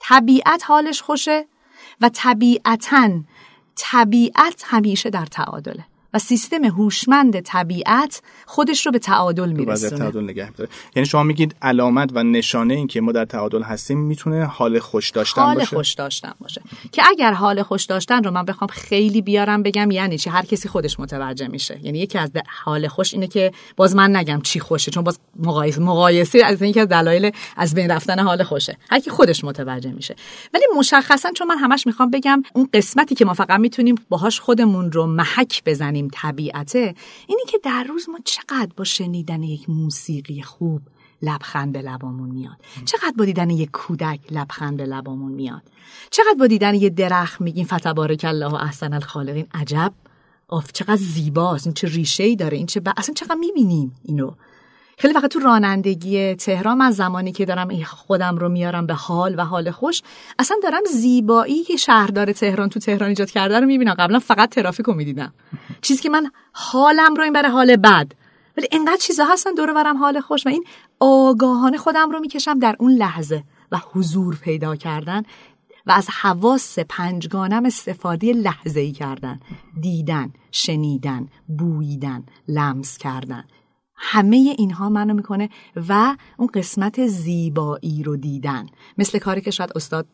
طبیعت 0.00 0.62
حالش 0.66 1.02
خوشه 1.02 1.46
و 2.00 2.08
طبیعتا 2.08 3.10
طبیعت 3.76 4.62
همیشه 4.66 5.10
در 5.10 5.26
تعادله. 5.26 5.84
و 6.16 6.18
سیستم 6.18 6.64
هوشمند 6.64 7.40
طبیعت 7.40 8.22
خودش 8.46 8.86
رو 8.86 8.92
به 8.92 8.98
تعادل 8.98 9.52
میرسونه. 9.52 9.98
تعادل 9.98 10.24
نگه 10.24 10.50
میداره. 10.50 10.70
یعنی 10.96 11.06
شما 11.06 11.22
میگید 11.22 11.56
علامت 11.62 12.10
و 12.14 12.22
نشانه 12.22 12.74
این 12.74 12.86
که 12.86 13.00
ما 13.00 13.12
در 13.12 13.24
تعادل 13.24 13.62
هستیم 13.62 13.98
می‌تونه 13.98 14.44
حال 14.44 14.78
خوش 14.78 15.10
داشتن 15.10 15.42
حال 15.42 15.54
باشه؟ 15.54 15.70
حال 15.70 15.78
خوش 15.78 15.92
داشتن 15.94 16.32
باشه. 16.40 16.62
که 16.92 17.02
اگر 17.08 17.32
حال 17.32 17.62
خوش 17.62 17.84
داشتن 17.84 18.24
رو 18.24 18.30
من 18.30 18.44
بخوام 18.44 18.68
خیلی 18.68 19.22
بیارم 19.22 19.62
بگم 19.62 19.90
یعنی 19.90 20.18
چی؟ 20.18 20.30
هر 20.30 20.44
کسی 20.44 20.68
خودش 20.68 21.00
متوجه 21.00 21.48
میشه. 21.48 21.80
یعنی 21.82 21.98
یکی 21.98 22.18
از 22.18 22.30
حال 22.64 22.88
خوش 22.88 23.14
اینه 23.14 23.26
که 23.26 23.52
باز 23.76 23.96
من 23.96 24.16
نگم 24.16 24.40
چی 24.42 24.60
خوشه 24.60 24.90
چون 24.90 25.04
باز 25.04 25.18
مقایسه 25.38 25.80
مقایسه 25.80 26.44
از 26.44 26.62
اینکه 26.62 26.80
از 26.80 26.88
دلایل 26.88 27.30
از 27.56 27.74
بین 27.74 27.90
رفتن 27.90 28.18
حال 28.18 28.42
خوشه. 28.42 28.76
هر 28.90 29.00
کی 29.00 29.10
خودش 29.10 29.44
متوجه 29.44 29.92
میشه. 29.92 30.16
ولی 30.54 30.64
مشخصا 30.78 31.30
چون 31.32 31.46
من 31.46 31.58
همش 31.58 31.86
می‌خوام 31.86 32.10
بگم 32.10 32.42
اون 32.54 32.68
قسمتی 32.74 33.14
که 33.14 33.24
ما 33.24 33.34
فقط 33.34 33.60
می‌تونیم 33.60 33.94
باهاش 34.08 34.40
خودمون 34.40 34.92
رو 34.92 35.06
محک 35.06 35.62
بزنیم 35.66 36.05
طبیعته 36.08 36.94
اینی 37.26 37.42
که 37.48 37.58
در 37.62 37.84
روز 37.84 38.08
ما 38.08 38.18
چقدر 38.24 38.70
با 38.76 38.84
شنیدن 38.84 39.42
یک 39.42 39.70
موسیقی 39.70 40.42
خوب 40.42 40.82
لبخند 41.22 41.72
به 41.72 41.82
لبامون 41.82 42.30
میاد. 42.30 42.56
چقدر 42.84 43.12
با 43.18 43.24
دیدن 43.24 43.50
یک 43.50 43.70
کودک 43.70 44.20
لبخند 44.30 44.76
به 44.76 44.86
لبامون 44.86 45.32
میاد. 45.32 45.62
چقدر 46.10 46.36
با 46.38 46.46
دیدن 46.46 46.74
یک 46.74 46.94
درخت 46.94 47.40
میگیم 47.40 47.64
فتبارک 47.66 48.24
الله 48.28 48.46
و 48.46 48.54
احسن 48.54 48.92
الخالقین. 48.92 49.46
عجب. 49.54 49.92
آف 50.48 50.72
چقدر 50.72 50.96
زیباست. 50.96 51.66
این 51.66 51.74
چه 51.74 51.88
ریشه 51.88 52.24
ای 52.24 52.36
داره. 52.36 52.56
این 52.56 52.66
چه 52.66 52.80
ب... 52.80 52.88
اصلا 52.96 53.14
چقدر 53.14 53.34
می‌بینیم 53.34 53.92
اینو. 54.04 54.30
خیلی 54.98 55.14
وقت 55.14 55.26
تو 55.26 55.38
رانندگی 55.38 56.34
تهران 56.34 56.80
از 56.80 56.96
زمانی 56.96 57.32
که 57.32 57.44
دارم 57.44 57.82
خودم 57.82 58.36
رو 58.36 58.48
میارم 58.48 58.86
به 58.86 58.94
حال 58.94 59.34
و 59.38 59.44
حال 59.44 59.70
خوش 59.70 60.02
اصلا 60.38 60.56
دارم 60.62 60.82
زیبایی 60.92 61.64
که 61.64 61.76
شهردار 61.76 62.32
تهران 62.32 62.68
تو 62.68 62.80
تهران 62.80 63.08
ایجاد 63.08 63.30
کرده 63.30 63.60
رو 63.60 63.66
می‌بینم. 63.66 63.94
قبلا 63.94 64.18
فقط 64.18 64.50
ترافیک 64.50 64.86
رو 64.86 64.94
می‌دیدم. 64.94 65.32
چیزی 65.86 66.02
که 66.02 66.08
من 66.08 66.30
حالم 66.52 67.14
رو 67.14 67.22
این 67.22 67.32
برای 67.32 67.50
حال 67.50 67.76
بد. 67.76 68.12
ولی 68.56 68.68
انقدر 68.72 68.96
چیزا 68.96 69.24
هستن 69.24 69.54
دور 69.54 69.72
برم 69.72 69.96
حال 69.96 70.20
خوش 70.20 70.46
و 70.46 70.48
این 70.48 70.64
آگاهانه 71.00 71.78
خودم 71.78 72.10
رو 72.10 72.20
می‌کشم 72.20 72.58
در 72.58 72.76
اون 72.78 72.92
لحظه 72.92 73.44
و 73.72 73.80
حضور 73.92 74.36
پیدا 74.36 74.76
کردن 74.76 75.22
و 75.86 75.92
از 75.92 76.08
حواس 76.10 76.78
پنجگانم 76.78 77.64
استفاده 77.64 78.32
لحظه 78.32 78.80
ای 78.80 78.92
کردن. 78.92 79.40
دیدن 79.80 80.32
شنیدن 80.50 81.28
بویدن 81.58 82.24
لمس 82.48 82.98
کردن. 82.98 83.44
همه 83.96 84.54
اینها 84.58 84.88
منو 84.88 85.14
می‌کنه 85.14 85.48
و 85.88 86.16
اون 86.36 86.48
قسمت 86.54 87.06
زیبایی 87.06 88.02
رو 88.02 88.16
دیدن. 88.16 88.66
مثل 88.98 89.18
کاری 89.18 89.40
که 89.40 89.50
شاید 89.50 89.72
استاد 89.76 90.06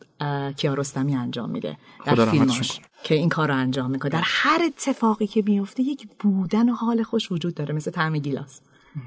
کیارستمی 0.57 1.15
انجام 1.15 1.49
میده 1.49 1.77
در 2.05 2.25
فیلماش 2.25 2.81
که 3.03 3.15
این 3.15 3.29
کار 3.29 3.47
رو 3.47 3.55
انجام 3.55 3.91
می‌کنه. 3.91 4.11
در 4.11 4.23
هر 4.23 4.61
اتفاقی 4.65 5.27
که 5.27 5.43
میفته 5.45 5.83
یک 5.83 6.07
بودن 6.19 6.69
و 6.69 6.73
حال 6.73 7.03
خوش 7.03 7.31
وجود 7.31 7.53
داره 7.53 7.75
مثل 7.75 7.91
طعم 7.91 8.17
گیلاس. 8.17 8.61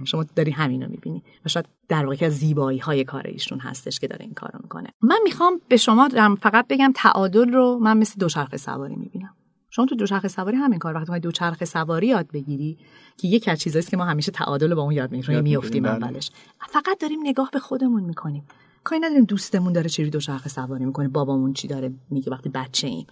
شما 0.05 0.25
داری 0.37 0.51
همین 0.51 0.83
رو 0.83 0.91
می‌بینی 0.91 1.23
و 1.45 1.49
شاید 1.49 1.67
در 1.89 2.07
واقع 2.07 2.27
از 2.27 2.33
زیبایی 2.33 2.79
های 2.79 3.05
کار 3.05 3.27
ایشون 3.27 3.59
هستش 3.59 3.99
که 3.99 4.07
داره 4.07 4.25
این 4.25 4.35
کارو 4.35 4.59
می‌کنه. 4.63 4.89
من 5.03 5.19
می‌خوام 5.25 5.61
به 5.69 5.77
شما 5.77 6.09
فقط 6.41 6.67
بگم 6.69 6.93
تعادل 6.95 7.53
رو 7.53 7.79
من 7.83 7.99
مثل 7.99 8.15
دوچرخه 8.19 8.57
سواری 8.57 8.97
می‌بینم. 8.97 9.35
شما 9.77 9.87
تو 9.87 9.95
دوچرخه 9.95 10.29
سواری 10.29 10.57
همین 10.57 10.79
کار 10.79 10.95
وقتی 10.95 11.21
دوچرخه 11.21 11.65
سواری 11.65 12.07
یاد 12.07 12.31
بگیری 12.33 12.79
که 13.17 13.29
یکی 13.29 13.51
از 13.51 13.61
چیزایی 13.61 13.85
که 13.85 13.97
ما 13.97 14.05
همیشه 14.05 14.33
تعادل 14.33 14.75
با 14.75 14.83
اون 14.83 14.93
یاد 14.93 15.13
می‌گیریم 15.13 15.43
میافتیم 15.43 15.83
بله. 15.83 15.93
اولش. 15.93 16.31
فقط 16.69 16.99
داریم 17.01 17.21
نگاه 17.23 17.51
به 17.53 17.59
خودمون 17.59 18.03
می‌کنیم. 18.03 18.45
کاری 18.85 19.01
نداریم 19.01 19.25
دوستمون 19.25 19.73
داره 19.73 19.89
چجوری 19.89 20.11
دوچرخه 20.11 20.49
سواری 20.49 20.85
می‌کنه 20.85 21.09
بابامون 21.09 21.53
چی 21.53 21.69
داره 21.69 21.93
میگه 22.11 22.33
وقتی 22.33 22.49
بچه 22.49 22.87
ایم 22.87 23.07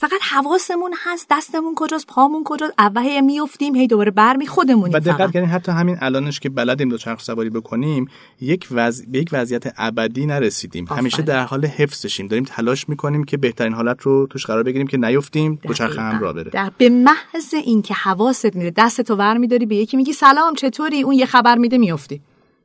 فقط 0.00 0.20
حواسمون 0.30 0.94
هست 1.04 1.26
دستمون 1.30 1.72
کجاست 1.76 2.06
پامون 2.06 2.44
کجاست 2.44 2.74
اول 2.78 3.20
میافتیم 3.20 3.74
هی 3.74 3.86
دوباره 3.86 4.10
برمی 4.10 4.46
خودمونیم 4.46 4.96
و 4.96 5.00
دقت 5.00 5.32
کردین 5.32 5.44
حتی 5.44 5.72
همین 5.72 5.96
الانش 6.00 6.40
که 6.40 6.48
بلدیم 6.48 6.88
دوچرخه 6.88 7.22
سواری 7.22 7.50
بکنیم 7.50 8.08
یک 8.40 8.68
وضع... 8.70 9.04
به 9.08 9.18
یک 9.18 9.28
وضعیت 9.32 9.74
ابدی 9.76 10.26
نرسیدیم. 10.26 10.86
همیشه 10.88 11.22
در 11.22 11.44
حال 11.44 11.66
حفظشیم. 11.66 12.26
داریم 12.26 12.44
تلاش 12.44 12.88
می‌کنیم 12.88 13.24
که 13.24 13.36
بهترین 13.36 13.72
حالت 13.72 14.02
رو 14.02 14.26
توش 14.26 14.46
قرار 14.46 14.62
بگیریم 14.62 14.86
که 14.86 14.96
نیفتیم 14.96 15.58
دوچرخه 15.62 16.00
هم 16.00 16.20
را 16.20 16.32
بره. 16.32 16.50
در 16.50 16.72
به 16.78 16.88
محض 16.88 17.54
اینکه 17.54 17.94
حواست 17.94 18.56
میره 18.56 18.70
دستتو 18.70 19.16
ور 19.16 19.38
میداری 19.38 19.66
به 19.66 19.76
یکی 19.76 19.96
میگی 19.96 20.12
سلام 20.12 20.54
چطوری؟ 20.54 21.02
اون 21.02 21.14
یه 21.14 21.26
خبر 21.26 21.58
میده 21.58 21.78
میافتی. 21.78 22.20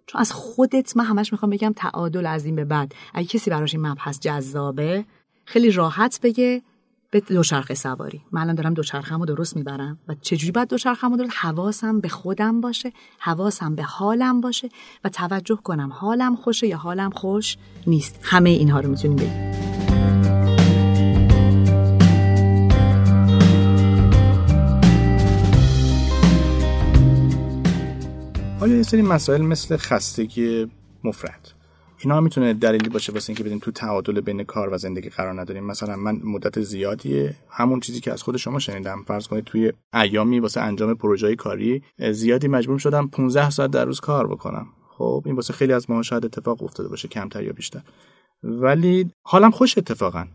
چون 0.08 0.22
از 0.22 0.32
خودت 0.32 0.98
من 0.98 1.06
همش 1.06 1.32
می‌خوام 1.32 1.50
بگم 1.50 1.74
تعادل 1.76 2.26
از 2.26 2.46
این 2.46 2.56
به 2.56 2.66
بعد. 2.66 2.96
اگه 3.14 3.28
کسی 3.28 3.50
براش 3.50 3.76
این 3.76 3.88
مبحث 3.88 4.20
جذابه 4.20 5.06
خیلی 5.46 5.72
راحت 5.72 6.20
بگه 6.24 6.62
به 7.14 7.20
دوچرخه 7.20 7.74
سواری. 7.74 8.22
من 8.32 8.42
الان 8.42 8.56
دارم 8.56 8.74
دوچرخه‌مو 8.74 9.26
درست 9.26 9.58
می‌برم. 9.58 9.98
و 10.08 10.16
چجوری 10.22 10.52
باید 10.52 10.70
دوچرخه‌مو 10.70 11.18
درست 11.18 11.32
حواسم 11.36 12.00
به 12.00 12.10
خودم 12.10 12.62
باشه 12.62 12.94
حواسم 13.20 13.76
به 13.76 13.84
حالم 13.84 14.42
باشه 14.42 14.70
و 15.04 15.10
توجه 15.10 15.56
کنم 15.56 15.90
حالم 15.94 16.36
خوشه 16.36 16.68
یا 16.68 16.78
حالم 16.78 17.10
خوش 17.10 17.58
نیست. 17.88 18.20
همه 18.24 18.50
اینها 18.50 18.80
رو 18.80 18.90
می‌تونیم 18.90 19.18
بگیم. 19.18 19.54
آیا 28.62 28.76
یه 28.76 28.84
سری 28.84 29.02
مسائل 29.02 29.42
مثل 29.42 29.78
خستگی 29.78 30.72
مفرد. 31.04 31.53
اینا 32.04 32.22
می‌تونه 32.22 32.54
دلیلی 32.54 32.90
باشه 32.90 33.14
واسه 33.14 33.30
اینکه 33.30 33.44
بدیم 33.44 33.60
تو 33.60 33.72
تعادل 33.72 34.22
بین 34.22 34.44
کار 34.44 34.74
و 34.74 34.78
زندگی 34.78 35.10
قرار 35.10 35.42
نداریم. 35.42 35.64
مثلا 35.64 35.96
من 35.96 36.20
مدت 36.24 36.62
زیادیه. 36.62 37.36
همون 37.50 37.80
چیزی 37.80 38.00
که 38.00 38.14
از 38.14 38.24
خود 38.24 38.38
شما 38.38 38.60
شنیدم. 38.60 39.04
فرض 39.08 39.28
کنید 39.28 39.44
توی 39.44 39.74
ایامی 39.94 40.40
واسه 40.40 40.62
انجام 40.62 40.94
پروژه 40.94 41.36
کاری 41.36 41.84
زیادی 42.12 42.48
مجبور 42.48 42.80
شدم 42.80 43.08
15 43.08 43.50
ساعت 43.50 43.72
در 43.72 43.86
روز 43.86 44.00
کار 44.00 44.28
بکنم. 44.28 44.68
خب 44.98 45.24
این 45.26 45.36
واسه 45.36 45.54
خیلی 45.54 45.74
از 45.74 45.90
ما 45.90 46.02
شاید 46.02 46.26
اتفاق 46.26 46.64
افتاده 46.64 46.90
باشه 46.90 47.08
کمتر 47.08 47.44
یا 47.44 47.54
بیشتر. 47.54 47.82
ولی 48.44 49.12
حالم 49.24 49.52
خوش 49.52 49.78
اتفاقا. 49.78 50.26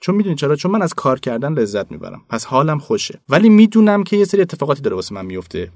چون 0.00 0.14
می‌دونی 0.14 0.36
چرا؟ 0.36 0.56
چون 0.56 0.70
من 0.70 0.82
از 0.82 0.94
کار 0.94 1.20
کردن 1.20 1.52
لذت 1.52 1.90
می‌برم. 1.90 2.22
پس 2.28 2.44
حالم 2.44 2.78
خوشه. 2.78 3.20
ولی 3.28 3.48
می‌دونم 3.48 4.02
که 4.02 4.16
یه 4.16 4.24
سری 4.24 4.40
اتفاقاتی 4.42 4.82
داره 4.82 4.96
واسه 4.96 5.14
من 5.14 5.26
میفته 5.26 5.70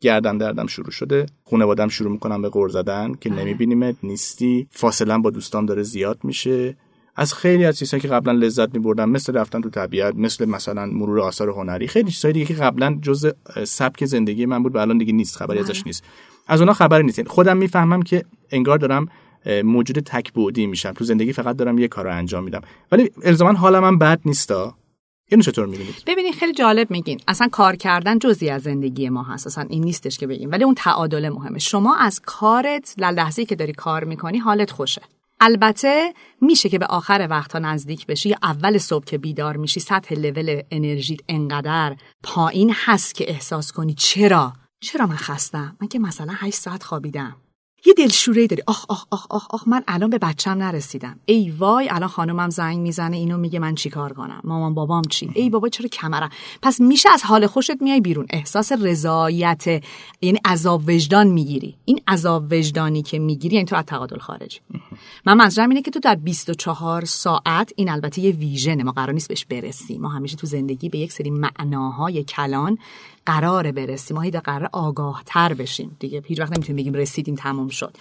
گردن 0.00 0.38
دردم 0.38 0.66
شروع 0.66 0.90
شده. 0.90 1.26
خانوادم 1.50 1.88
شروع 1.88 2.12
می‌کنم 2.12 2.42
به 2.42 2.48
غور 2.48 2.68
زدن 2.68 3.14
که 3.20 3.28
بله. 3.28 3.40
نمیبینیمت 3.40 3.96
نیستی. 4.02 4.68
فاصله 4.70 5.18
با 5.18 5.30
دوستان 5.30 5.66
داره 5.66 5.82
زیاد 5.82 6.18
میشه. 6.22 6.76
از 7.16 7.34
خیلی 7.34 7.64
از 7.64 7.78
چیزهایی 7.78 8.02
که 8.02 8.08
قبلا 8.08 8.32
لذت 8.32 8.74
میبردم 8.74 9.10
مثل 9.10 9.32
رفتن 9.32 9.60
تو 9.60 9.70
طبیعت 9.70 10.14
مثل 10.14 10.44
مثلا 10.44 10.86
مرور 10.86 11.20
آثار 11.20 11.48
هنری 11.48 11.86
خیلی 11.86 12.10
چیزایی 12.10 12.32
دیگه 12.32 12.46
که 12.46 12.54
قبلا 12.54 12.98
جز 13.02 13.32
سبک 13.64 14.04
زندگی 14.04 14.46
من 14.46 14.62
بود 14.62 14.74
و 14.74 14.78
الان 14.78 14.98
دیگه 14.98 15.12
نیست 15.12 15.36
خبری 15.36 15.58
ازش 15.58 15.78
بله. 15.78 15.82
نیست. 15.86 16.04
از 16.46 16.60
اونا 16.60 16.72
خبری 16.72 17.04
نیست. 17.04 17.28
خودم 17.28 17.56
می‌فهمم 17.56 18.02
که 18.02 18.24
انگار 18.50 18.78
دارم 18.78 19.08
موجود 19.64 19.98
تک 19.98 20.32
بعدی 20.32 20.66
میشم. 20.66 20.92
تو 20.92 21.04
زندگی 21.04 21.32
فقط 21.32 21.56
دارم 21.56 21.78
یه 21.78 21.88
کار 21.88 22.04
رو 22.04 22.16
انجام 22.16 22.44
میدم. 22.44 22.60
ولی 22.92 23.10
الزاما 23.22 23.58
حالم 23.58 23.82
من 23.82 23.98
بد 23.98 24.20
نیستا 24.24 24.74
اینو 25.28 25.42
چطور 25.42 25.66
می‌بینید 25.66 26.02
ببینید 26.06 26.34
خیلی 26.34 26.52
جالب 26.52 26.90
میگین. 26.90 27.20
اصلا 27.28 27.48
کار 27.48 27.76
کردن 27.76 28.18
جزی 28.18 28.50
از 28.50 28.62
زندگی 28.62 29.08
ما 29.08 29.22
هست. 29.22 29.46
اصلا 29.46 29.66
این 29.70 29.84
نیستش 29.84 30.18
که 30.18 30.26
بگیم. 30.26 30.50
ولی 30.50 30.64
اون 30.64 30.74
تعادل 30.74 31.28
مهمه. 31.28 31.58
شما 31.58 31.96
از 31.96 32.20
کارت 32.20 32.94
لحظه‌ای 32.98 33.46
که 33.46 33.54
داری 33.54 33.72
کار 33.72 34.04
می‌کنی 34.04 34.38
حالت 34.38 34.70
خوشه. 34.70 35.02
البته 35.40 36.14
میشه 36.40 36.68
که 36.68 36.78
به 36.78 36.86
آخر 36.86 37.26
وقتها 37.30 37.58
نزدیک 37.58 38.06
بشی 38.06 38.28
یا 38.28 38.36
اول 38.42 38.78
صبح 38.78 39.04
که 39.04 39.18
بیدار 39.18 39.56
میشی 39.56 39.80
سطح 39.80 40.14
لول 40.14 40.62
انرژیت 40.70 41.20
انقدر 41.28 41.96
پایین 42.22 42.72
هست 42.74 43.14
که 43.14 43.30
احساس 43.30 43.72
کنی 43.72 43.94
چرا؟ 43.94 44.52
چرا 44.80 45.06
من 45.06 45.16
خستم؟ 45.16 45.76
من 45.80 45.88
که 45.88 45.98
مثلا 45.98 46.32
8 46.36 46.54
ساعت 46.54 46.82
خوابیدم. 46.82 47.36
یه 47.86 47.94
دلشوره 47.94 48.46
داری. 48.46 48.62
آخ 48.66 48.84
آخ 48.88 49.04
آخ 49.10 49.26
آخ 49.30 49.46
آخ 49.50 49.68
من 49.68 49.82
الان 49.88 50.10
به 50.10 50.18
بچم 50.18 50.50
نرسیدم. 50.50 51.18
ای 51.26 51.50
وای 51.50 51.88
الان 51.90 52.08
خانمم 52.08 52.50
زنگ 52.50 52.78
می‌زنه 52.78 53.16
اینو 53.16 53.38
میگه 53.38 53.58
من 53.58 53.74
چیکار 53.74 54.12
کنم؟ 54.12 54.40
مامان 54.44 54.74
بابام 54.74 55.02
چی؟ 55.02 55.30
ای 55.34 55.50
بابا 55.50 55.68
چرا 55.68 55.88
کمرم؟ 55.88 56.30
پس 56.62 56.80
میشه 56.80 57.08
از 57.12 57.22
حال 57.24 57.46
خوشت 57.46 57.82
میای 57.82 58.00
بیرون. 58.00 58.26
احساس 58.30 58.72
رضایت 58.72 59.66
یعنی 60.20 60.38
عذاب 60.44 60.82
وجدان 60.88 61.26
می‌گیری. 61.26 61.74
این 61.84 62.00
عذاب 62.08 62.52
وجدانی 62.52 63.02
که 63.02 63.18
می‌گیری 63.18 63.54
یعنی 63.54 63.66
تو 63.66 63.76
از 63.76 63.84
تعادل 63.84 64.18
خارجی 64.18 64.58
من 65.26 65.34
منظورم 65.34 65.68
اینه 65.68 65.82
که 65.82 65.90
تو 65.90 66.00
در 66.00 66.14
24 66.14 67.04
ساعت 67.04 67.72
این 67.76 67.90
البته 67.90 68.20
یه 68.20 68.30
ویژنه 68.30 68.82
ما 68.82 68.92
قرار 68.92 69.12
نیست 69.12 69.28
بهش 69.28 69.44
برسیم. 69.44 70.00
ما 70.00 70.08
همیشه 70.08 70.36
تو 70.36 70.46
زندگی 70.46 70.88
به 70.88 70.98
یک 70.98 71.12
سری 71.12 71.30
معناهای 71.30 72.24
کلان 72.24 72.78
قرار 73.28 73.72
برسیم. 73.72 74.16
ما 74.16 74.22
هیچ 74.22 74.34
قرار 74.34 74.68
آگاه 74.72 75.22
تر 75.26 75.54
بشیم. 75.54 75.96
دیگه 76.00 76.22
هیچ 76.26 76.40
وقت 76.40 76.52
نمی‌تونیم 76.52 76.76
بگیم 76.76 76.94
رسیدیم 76.94 77.34
تموم 77.34 77.68
شد. 77.68 77.96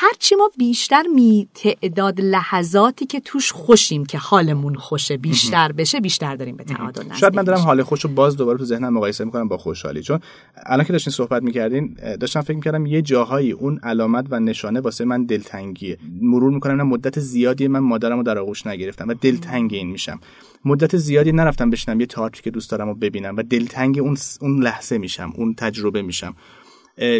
هرچی 0.00 0.34
ما 0.34 0.50
بیشتر 0.58 1.02
می 1.14 1.48
تعداد 1.54 2.20
لحظاتی 2.20 3.06
که 3.06 3.20
توش 3.20 3.52
خوشیم 3.52 4.06
که 4.06 4.18
حالمون 4.18 4.74
خوشه 4.74 5.16
بیشتر 5.16 5.72
بشه 5.72 6.00
بیشتر 6.00 6.36
داریم 6.36 6.56
به 6.56 6.64
تعادل 6.64 7.02
نزدیک 7.02 7.18
شاید 7.18 7.36
من 7.36 7.42
دارم 7.42 7.58
حال 7.58 7.82
خوش 7.82 8.00
رو 8.00 8.10
باز 8.10 8.36
دوباره 8.36 8.58
تو 8.58 8.64
ذهنم 8.64 8.94
مقایسه 8.94 9.24
می‌کنم 9.24 9.48
با 9.48 9.58
خوشحالی. 9.58 10.02
چون 10.02 10.20
الان 10.66 10.84
که 10.86 10.92
داشتین 10.92 11.12
صحبت 11.12 11.42
می‌کردین 11.42 11.96
داشتم 12.20 12.40
فکر 12.40 12.54
می‌کردم 12.56 12.86
یه 12.86 13.02
جاهایی 13.02 13.52
اون 13.52 13.78
علامت 13.82 14.26
و 14.30 14.40
نشانه 14.40 14.80
واسه 14.80 15.04
من 15.04 15.24
دلتنگیه. 15.24 15.98
مرور 16.20 16.52
می‌کنم 16.52 16.88
مدت 16.88 17.20
زیادی 17.20 17.68
من 17.68 17.80
مادرمو 17.80 18.22
در 18.22 18.38
آغوش 18.38 18.66
نگرفتم 18.66 19.08
و 19.08 19.14
دلتنگ 19.14 19.74
این 19.74 19.90
میشم. 19.90 20.20
مدت 20.64 20.96
زیادی 20.96 21.32
نرفتم 21.32 21.70
بشنم 21.70 22.00
یه 22.00 22.06
تئاتری 22.06 22.42
که 22.42 22.50
دوست 22.50 22.70
دارم 22.70 22.88
و 22.88 22.94
ببینم 22.94 23.36
و 23.36 23.42
دلتنگ 23.42 23.98
اون 23.98 24.16
اون 24.40 24.62
لحظه 24.62 24.98
میشم 24.98 25.32
اون 25.36 25.54
تجربه 25.54 26.02
میشم. 26.02 26.34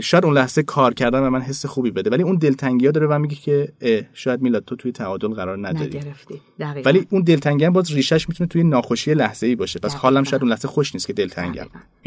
شاید 0.03 0.25
اون 0.25 0.35
لحظه 0.35 0.63
کار 0.63 0.95
کردن 0.95 1.21
به 1.21 1.29
من 1.29 1.41
حس 1.41 1.67
خوبی 1.67 1.91
بده. 1.91 2.11
ولی 2.11 2.23
اون 2.23 2.37
دلتنگی 2.37 2.87
ها 2.87 2.93
داره 2.93 3.07
و 3.07 3.19
میگه 3.19 3.37
که 3.37 3.73
شاید 4.13 4.43
میلاد 4.43 4.65
تو 4.65 4.77
توی 4.77 4.93
تعادل 4.93 5.29
قرار 5.29 5.69
نداری. 5.69 6.01
ولی 6.85 7.07
اون 7.11 7.23
دلتنگی 7.23 7.65
هم 7.65 7.73
باز 7.73 7.93
ریشش 7.93 8.29
می‌تونه 8.29 8.49
توی 8.49 8.65
ناخوشی 8.65 9.15
لحظه 9.15 9.47
ای 9.47 9.57
باشه. 9.57 9.79
پس 9.79 9.95
حالم 9.95 10.25
شاید 10.25 10.43
اون 10.43 10.51
لحظه 10.51 10.69
خوش 10.69 10.95
نیست 10.95 11.07
که 11.07 11.13
دلتنگم. 11.13 11.67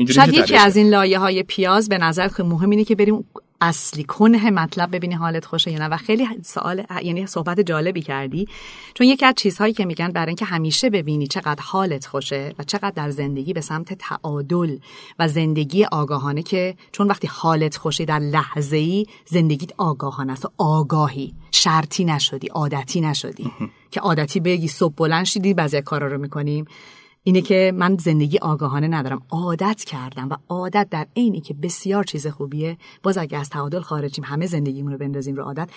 شاید 0.10 0.34
یکی 0.34 0.56
از 0.56 0.76
این 0.76 0.90
لایه 0.90 1.20
های 1.20 1.44
پیاز 1.44 1.90
به 1.90 1.98
نظر 1.98 2.28
خیلی 2.28 2.50
مهم 2.50 2.70
اینه 2.70 2.84
که 2.84 2.96
بریم 2.96 3.26
اصلی 3.62 4.04
کنه 4.04 4.50
مطلب 4.52 4.96
ببینی 4.96 5.14
حالت 5.14 5.46
خوشه 5.46 5.72
یا 5.72 5.80
نه. 5.80 5.88
و 5.88 5.98
خیلی 5.98 6.28
سوال 6.44 6.84
یعنی 7.04 7.28
صحبت 7.28 7.60
جالبی 7.60 8.02
کردی. 8.02 8.48
چون 8.94 9.08
یکی 9.08 9.26
از 9.26 9.34
چیزهایی 9.38 9.74
که 9.74 9.86
میگن 9.86 10.08
برای 10.08 10.28
اینکه 10.28 10.46
همیشه 10.46 10.90
ببینی 10.90 11.28
چقدر 11.28 11.62
حالت 11.64 12.06
خوشه 12.06 12.56
و 12.60 12.64
چقدر 12.64 12.92
در 12.96 13.10
زندگی 13.10 13.54
به 13.54 13.62
سمت 13.62 13.94
تعادل 13.94 14.78
و 15.20 15.28
زندگی 15.28 15.86
آگاهانه 15.86 16.44
که 16.44 16.76
چون 16.92 17.08
وقتی 17.08 17.28
حالت 17.28 17.76
خوشه 17.78 18.06
در 18.06 18.20
لحظه 18.20 18.78
ای 18.78 19.06
زندگیت 19.26 19.72
آگاهانه 19.78 20.34
است 20.34 20.46
و 20.46 20.50
آگاهی 20.58 21.34
شرطی 21.52 22.06
نشدی 22.06 22.48
عادتی 22.48 23.02
نشدی. 23.02 23.52
که 23.92 24.00
عادتی 24.00 24.40
بگی 24.40 24.68
صبح 24.68 24.94
بلند 24.96 25.26
شدی 25.26 25.54
بعضی 25.54 25.82
کارا 25.82 26.08
رو 26.08 26.18
می‌کنیم. 26.18 26.66
اینه 27.24 27.42
که 27.42 27.72
من 27.76 27.98
زندگی 27.98 28.38
آگاهانه 28.38 28.88
ندارم. 28.88 29.22
عادت 29.30 29.84
کردم 29.84 30.30
و 30.30 30.36
عادت 30.50 30.88
در 30.92 31.08
عینی 31.16 31.42
که 31.42 31.54
بسیار 31.54 32.04
چیز 32.04 32.28
خوبیه. 32.28 32.78
باز 33.04 33.18
اگه 33.18 33.38
از 33.38 33.50
تعادل 33.50 33.80
خارجیم 33.80 34.26
همه 34.26 34.46
زندگیمون 34.46 34.92
رو 34.92 34.98
بندازیم 34.98 35.36
رو 35.36 35.44
عادت 35.44 35.70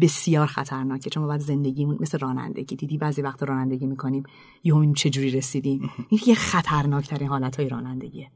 بسیار 0.00 0.46
خطرناکه. 0.46 1.10
چون 1.10 1.22
ما 1.22 1.28
بعد 1.28 1.40
زندگیمون 1.40 1.96
مثل 2.00 2.18
رانندگی. 2.18 2.76
دیدی 2.76 2.98
بعضی 2.98 3.22
وقت 3.22 3.42
رانندگی 3.42 3.86
می‌کنیم. 3.86 4.22
یهو 4.64 4.92
چجوری 4.92 5.30
رسیدیم؟ 5.30 5.90
این 6.08 6.20
یه 6.26 6.34
خطرناکترین 6.34 7.28
حالت 7.28 7.56
های 7.56 7.68
رانندگیه 7.68 8.30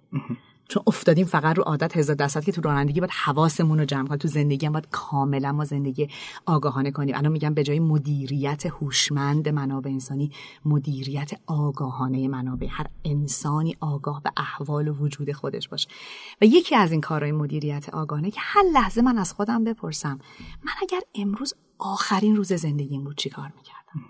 چون 0.68 0.82
افتادیم 0.86 1.26
فقط 1.26 1.56
رو 1.56 1.62
عادت 1.62 1.96
هزار 1.96 2.16
درصد 2.16 2.44
که 2.44 2.52
تو 2.52 2.60
رانندگی 2.60 3.00
باید 3.00 3.12
حواسمون 3.24 3.78
رو 3.78 3.84
جمع 3.84 4.06
کنیم. 4.06 4.18
تو 4.18 4.28
زندگی 4.28 4.66
هم 4.66 4.72
باید 4.72 4.88
کاملا 4.90 5.52
ما 5.52 5.64
زندگی 5.64 6.08
آگاهانه 6.46 6.90
کنیم. 6.90 7.14
الان 7.16 7.32
میگم 7.32 7.54
به 7.54 7.62
جای 7.62 7.80
مدیریت 7.80 8.66
هوشمند 8.66 9.48
منابع 9.48 9.90
انسانی 9.90 10.32
مدیریت 10.64 11.30
آگاهانه 11.46 12.28
منابع. 12.28 12.66
هر 12.70 12.86
انسانی 13.04 13.76
آگاه 13.80 14.22
به 14.22 14.32
احوال 14.36 14.88
و 14.88 14.92
وجود 14.92 15.32
خودش 15.32 15.68
باشه. 15.68 15.88
و 16.42 16.44
یکی 16.44 16.74
از 16.74 16.92
این 16.92 17.00
کارهای 17.00 17.32
مدیریت 17.32 17.88
آگاهانه 17.88 18.30
که 18.30 18.40
هر 18.42 18.62
لحظه 18.62 19.02
من 19.02 19.18
از 19.18 19.32
خودم 19.32 19.64
بپرسم 19.64 20.18
من 20.64 20.72
اگر 20.82 21.00
امروز 21.14 21.54
آخرین 21.78 22.36
روز 22.36 22.52
زندگیم 22.52 23.04
بود 23.04 23.16
چی 23.16 23.30
کار 23.30 23.52
می‌کردم؟ 23.56 24.04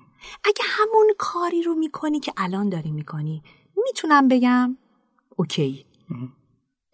اگه 0.45 0.65
همون 0.65 1.07
کاری 1.19 1.63
رو 1.63 1.75
می‌کنی 1.75 2.21
که 2.21 2.33
الان 2.37 2.69
داری 2.69 2.91
می‌کنی 2.91 3.43
می‌تونم 3.77 4.29
بگم 4.29 4.77
اوکی. 5.37 5.86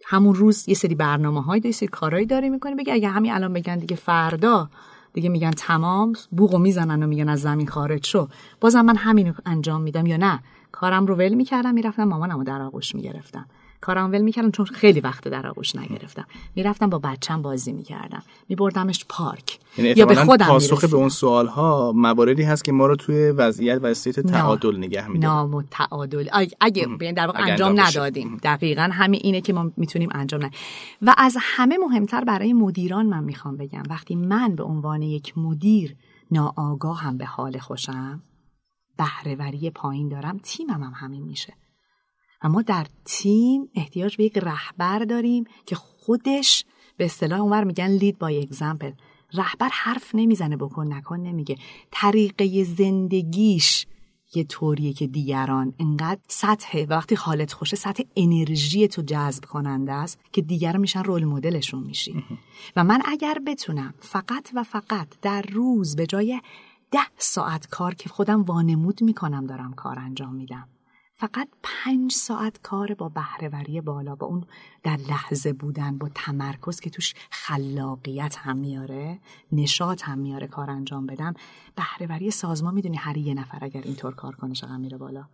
همون 0.05 0.35
روز 0.35 0.69
یه 0.69 0.75
سری 0.75 0.95
برنامه 0.95 1.43
های 1.43 1.61
یه 1.65 1.71
سری 1.71 1.87
کارهایی 1.87 2.25
داری 2.25 2.49
می‌کنی 2.49 2.75
بگی 2.75 2.91
اگه 2.91 3.09
همین 3.09 3.33
الان 3.33 3.53
بگن 3.53 3.77
دیگه 3.77 3.95
فردا 3.95 4.69
دیگه 5.13 5.29
میگن 5.29 5.51
تمام 5.51 6.13
بوغو 6.31 6.57
می‌زنن 6.57 7.03
و 7.03 7.07
میگن 7.07 7.29
از 7.29 7.41
زمین 7.41 7.67
خارج 7.67 8.05
شو. 8.05 8.27
بازم 8.61 8.81
من 8.81 8.95
همین 8.95 9.33
انجام 9.45 9.81
میدم 9.81 10.05
یا 10.05 10.17
نه؟ 10.17 10.39
کارم 10.71 11.05
رو 11.05 11.15
ول 11.15 11.33
می‌کردم 11.33 11.73
می‌رفتم 11.73 12.03
مامانم 12.03 12.37
رو 12.37 12.43
در 12.43 12.61
آغوش 12.61 12.95
می‌گرفتم. 12.95 13.45
کارم 13.83 14.11
ول 14.11 14.21
می‌کردم 14.21 14.51
چون 14.51 14.65
خیلی 14.65 14.99
وقت 14.99 15.27
در 15.27 15.47
آغوش 15.47 15.75
نگرفتم. 15.75 16.25
می‌رفتم 16.55 16.89
با 16.89 16.99
بچم 16.99 17.41
بازی 17.41 17.73
می‌کردم. 17.73 18.23
میبردمش 18.49 19.05
پارک. 19.09 19.59
یعنی 19.77 19.93
یا 19.97 20.05
به 20.05 20.15
خودم 20.15 20.45
پاسخ 20.45 20.85
به. 20.85 20.95
اون 20.95 21.09
سوال 21.09 21.47
ها 21.47 21.91
مواردی 21.95 22.43
هست 22.43 22.63
که 22.63 22.71
ما 22.71 22.85
رو 22.85 22.95
توی 22.95 23.31
وضعیت 23.31 23.79
و 23.83 23.85
استیت 23.85 24.19
تعادل 24.19 24.77
نگه 24.77 25.07
میده 25.07 25.27
نام 25.27 25.53
و 25.53 25.63
تعادل 25.71 26.29
اگه, 26.61 26.87
بیاین 26.87 27.15
در 27.15 27.25
واقع 27.25 27.39
انجام. 27.41 27.79
ندادیم. 27.79 28.37
دقیقا 28.43 28.89
همین 28.93 29.19
اینه 29.23 29.41
که 29.41 29.53
ما 29.53 29.71
می‌تونیم 29.77 30.09
انجام 30.11 30.39
ندیم 30.39 30.59
و 31.01 31.15
از 31.17 31.37
همه 31.39 31.77
مهمتر 31.77 32.23
برای 32.23 32.53
مدیران 32.53 33.05
من 33.05 33.23
می‌خوام 33.23 33.57
بگم 33.57 33.83
وقتی 33.89 34.15
من 34.15 34.55
به 34.55 34.63
عنوان 34.63 35.01
یک 35.01 35.37
مدیر 35.37 35.95
ناآگاه 36.31 37.01
هم 37.01 37.17
به 37.17 37.25
حال 37.25 37.57
خوشم 37.57 38.23
بهرهوری 38.97 39.69
پایین 39.69 40.09
دارم 40.09 40.39
تیمم 40.43 40.83
هم 40.83 40.93
همین 40.95 41.23
میشه. 41.23 41.53
و 42.43 42.49
ما 42.49 42.61
در 42.61 42.87
تیم 43.05 43.69
احتیاج 43.75 44.17
به 44.17 44.23
یک 44.23 44.37
رهبر 44.37 44.99
داریم 44.99 45.43
که 45.65 45.75
خودش 45.75 46.65
به 46.97 47.05
اصطلاح 47.05 47.39
اونور 47.39 47.63
میگن 47.63 47.87
لید 47.87 48.19
بای 48.19 48.41
اگزمپل 48.41 48.91
رهبر 49.33 49.69
حرف 49.71 50.15
نمی‌زنه 50.15 50.57
بکن 50.57 50.93
نکن 50.93 51.19
نمیگه. 51.19 51.57
طریقه 51.91 52.63
زندگیش 52.63 53.85
یه 54.35 54.43
طوریه 54.43 54.93
که 54.93 55.07
دیگران 55.07 55.73
انقدر 55.79 56.19
سطح 56.27 56.85
وقتی 56.89 57.15
حالت 57.15 57.53
خوشه 57.53 57.75
سطح 57.75 58.03
انرژی 58.15 58.87
تو 58.87 59.01
جذب 59.01 59.45
کننده 59.45 59.91
است 59.91 60.19
که 60.31 60.41
دیگران 60.41 60.81
میشن 60.81 61.03
رول 61.03 61.25
مدلشون 61.25 61.83
میشی. 61.83 62.23
و 62.75 62.83
من 62.83 63.01
اگر 63.05 63.37
بتونم 63.47 63.93
فقط 63.99 64.49
و 64.53 64.63
فقط 64.63 65.07
در 65.21 65.41
روز 65.41 65.95
به 65.95 66.07
جای 66.07 66.41
ده 66.91 66.99
ساعت 67.17 67.67
کار 67.67 67.93
که 67.93 68.09
خودم 68.09 68.41
وانمود 68.41 69.03
می‌کنم 69.03 69.45
دارم 69.45 69.73
کار 69.73 69.99
انجام 69.99 70.35
میدم. 70.35 70.67
فقط 71.23 71.47
پنج 71.63 72.11
ساعت 72.11 72.61
کار 72.61 72.93
با 72.93 73.09
بهرهوری 73.09 73.81
بالا 73.81 74.15
با 74.15 74.27
اون 74.27 74.45
در 74.83 74.97
لحظه 75.09 75.53
بودن 75.53 75.97
با 75.97 76.09
تمرکز 76.15 76.79
که 76.79 76.89
توش 76.89 77.13
خلاقیت 77.31 78.35
هم 78.37 78.57
میاره 78.57 79.19
نشاط 79.51 80.03
هم 80.03 80.19
میاره 80.19 80.47
کار 80.47 80.69
انجام 80.69 81.05
بدم. 81.05 81.33
بهرهوری 81.75 82.31
سازمان 82.31 82.73
می‌دونی 82.73 82.97
هر 82.97 83.17
یه 83.17 83.33
نفر 83.33 83.57
اگر 83.61 83.81
اینطور 83.81 84.15
کار 84.15 84.35
کنه 84.35 84.53
چقدر 84.53 84.77
میره 84.77 84.97
بالا؟ 84.97 85.25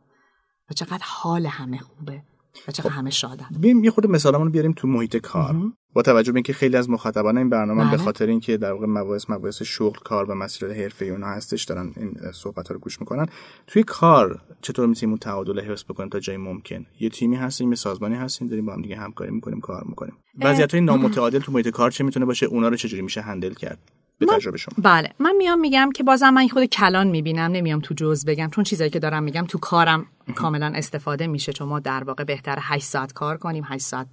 و 0.69 0.73
چقدر 0.73 1.03
حال 1.05 1.45
همه 1.45 1.77
خوبه. 1.77 2.23
و 2.67 2.71
چقدر 2.71 2.89
همه 2.89 3.09
شادن. 3.09 3.45
بیایم 3.59 3.83
یه 3.83 3.91
خورده 3.91 4.09
مثالمون 4.09 4.47
رو 4.47 4.51
بیاریم 4.51 4.73
تو 4.73 4.87
محیط 4.87 5.17
کار. 5.17 5.55
با 5.93 6.01
توجه 6.01 6.31
به 6.31 6.37
اینکه 6.37 6.53
خیلی 6.53 6.77
از 6.77 6.89
مخاطبان 6.89 7.37
این 7.37 7.49
برنامه 7.49 7.83
به 7.83 7.89
بله. 7.89 7.97
خاطر 7.97 8.27
اینکه 8.27 8.57
در 8.57 8.71
واقع 8.71 8.85
مباحث 8.85 9.29
مباحث 9.29 9.61
شغل 9.61 9.99
کار 9.99 10.31
و 10.31 10.35
مسائل 10.35 10.73
حرفه‌ای 10.73 11.11
اونها 11.11 11.29
هستش 11.29 11.63
دارن 11.63 11.93
این 11.97 12.15
صحبت 12.33 12.67
ها 12.67 12.73
رو 12.73 12.79
گوش 12.79 12.99
می‌کنن. 12.99 13.25
توی 13.67 13.83
کار 13.83 14.41
چطور 14.61 14.87
می‌تونیم 14.87 15.09
اون 15.09 15.19
تعادل 15.19 15.59
حفظ 15.59 15.83
بکنیم 15.83 16.09
تا 16.09 16.19
جایی 16.19 16.37
ممکن؟ 16.37 16.85
یه 16.99 17.09
تیمی 17.09 17.35
هستیم 17.35 17.69
یه 17.69 17.75
سازمانی 17.75 18.15
هستیم 18.15 18.47
داریم 18.47 18.65
با 18.65 18.73
هم 18.73 18.81
دیگه 18.81 18.95
همکاری 18.95 19.31
می‌کنیم 19.31 19.59
کار 19.59 19.83
می‌کنیم. 19.89 20.13
وضعیت 20.41 20.71
های 20.71 20.81
نامتعادل 20.81 21.39
تو 21.39 21.51
محیط 21.51 21.67
کار 21.67 21.91
چه 21.91 22.03
می‌تونه 22.03 22.25
باشه؟ 22.25 22.45
اونا 22.45 22.67
رو 22.67 22.75
چجوری 22.75 23.01
میشه 23.01 23.21
هندل 23.21 23.53
کرد؟ 23.53 23.79
به 24.19 24.25
تجربه 24.25 24.57
شما. 24.57 24.73
بله. 24.83 25.09
من 25.19 25.35
میام 25.35 25.59
میگم 25.59 25.89
که 25.95 26.03
بازم 26.03 26.29
من 26.29 26.47
خود 26.47 26.65
کلان 26.65 27.07
می‌بینم 27.07 27.51
نمیام 27.51 27.79
تو 27.79 27.93
جز 27.93 28.25
بگم 28.25 28.49
چون 28.49 28.63
چیزایی 28.63 28.89
که 28.89 28.99
دارم 28.99 29.23
میگم 29.23 29.45
تو 29.45 29.57
کارم 29.57 30.05
کاملا 30.35 30.71
استفاده 30.75 31.27
میشه 31.27 31.53
چون 31.53 31.67
ما 31.67 31.79
در 31.79 32.03
واقع 32.03 32.23
بهتر 32.23 32.57
8 32.61 32.85
ساعت 32.85 33.13
کار 33.13 33.37
کنیم 33.37 33.63
8 33.67 33.83
ساعت 33.83 34.07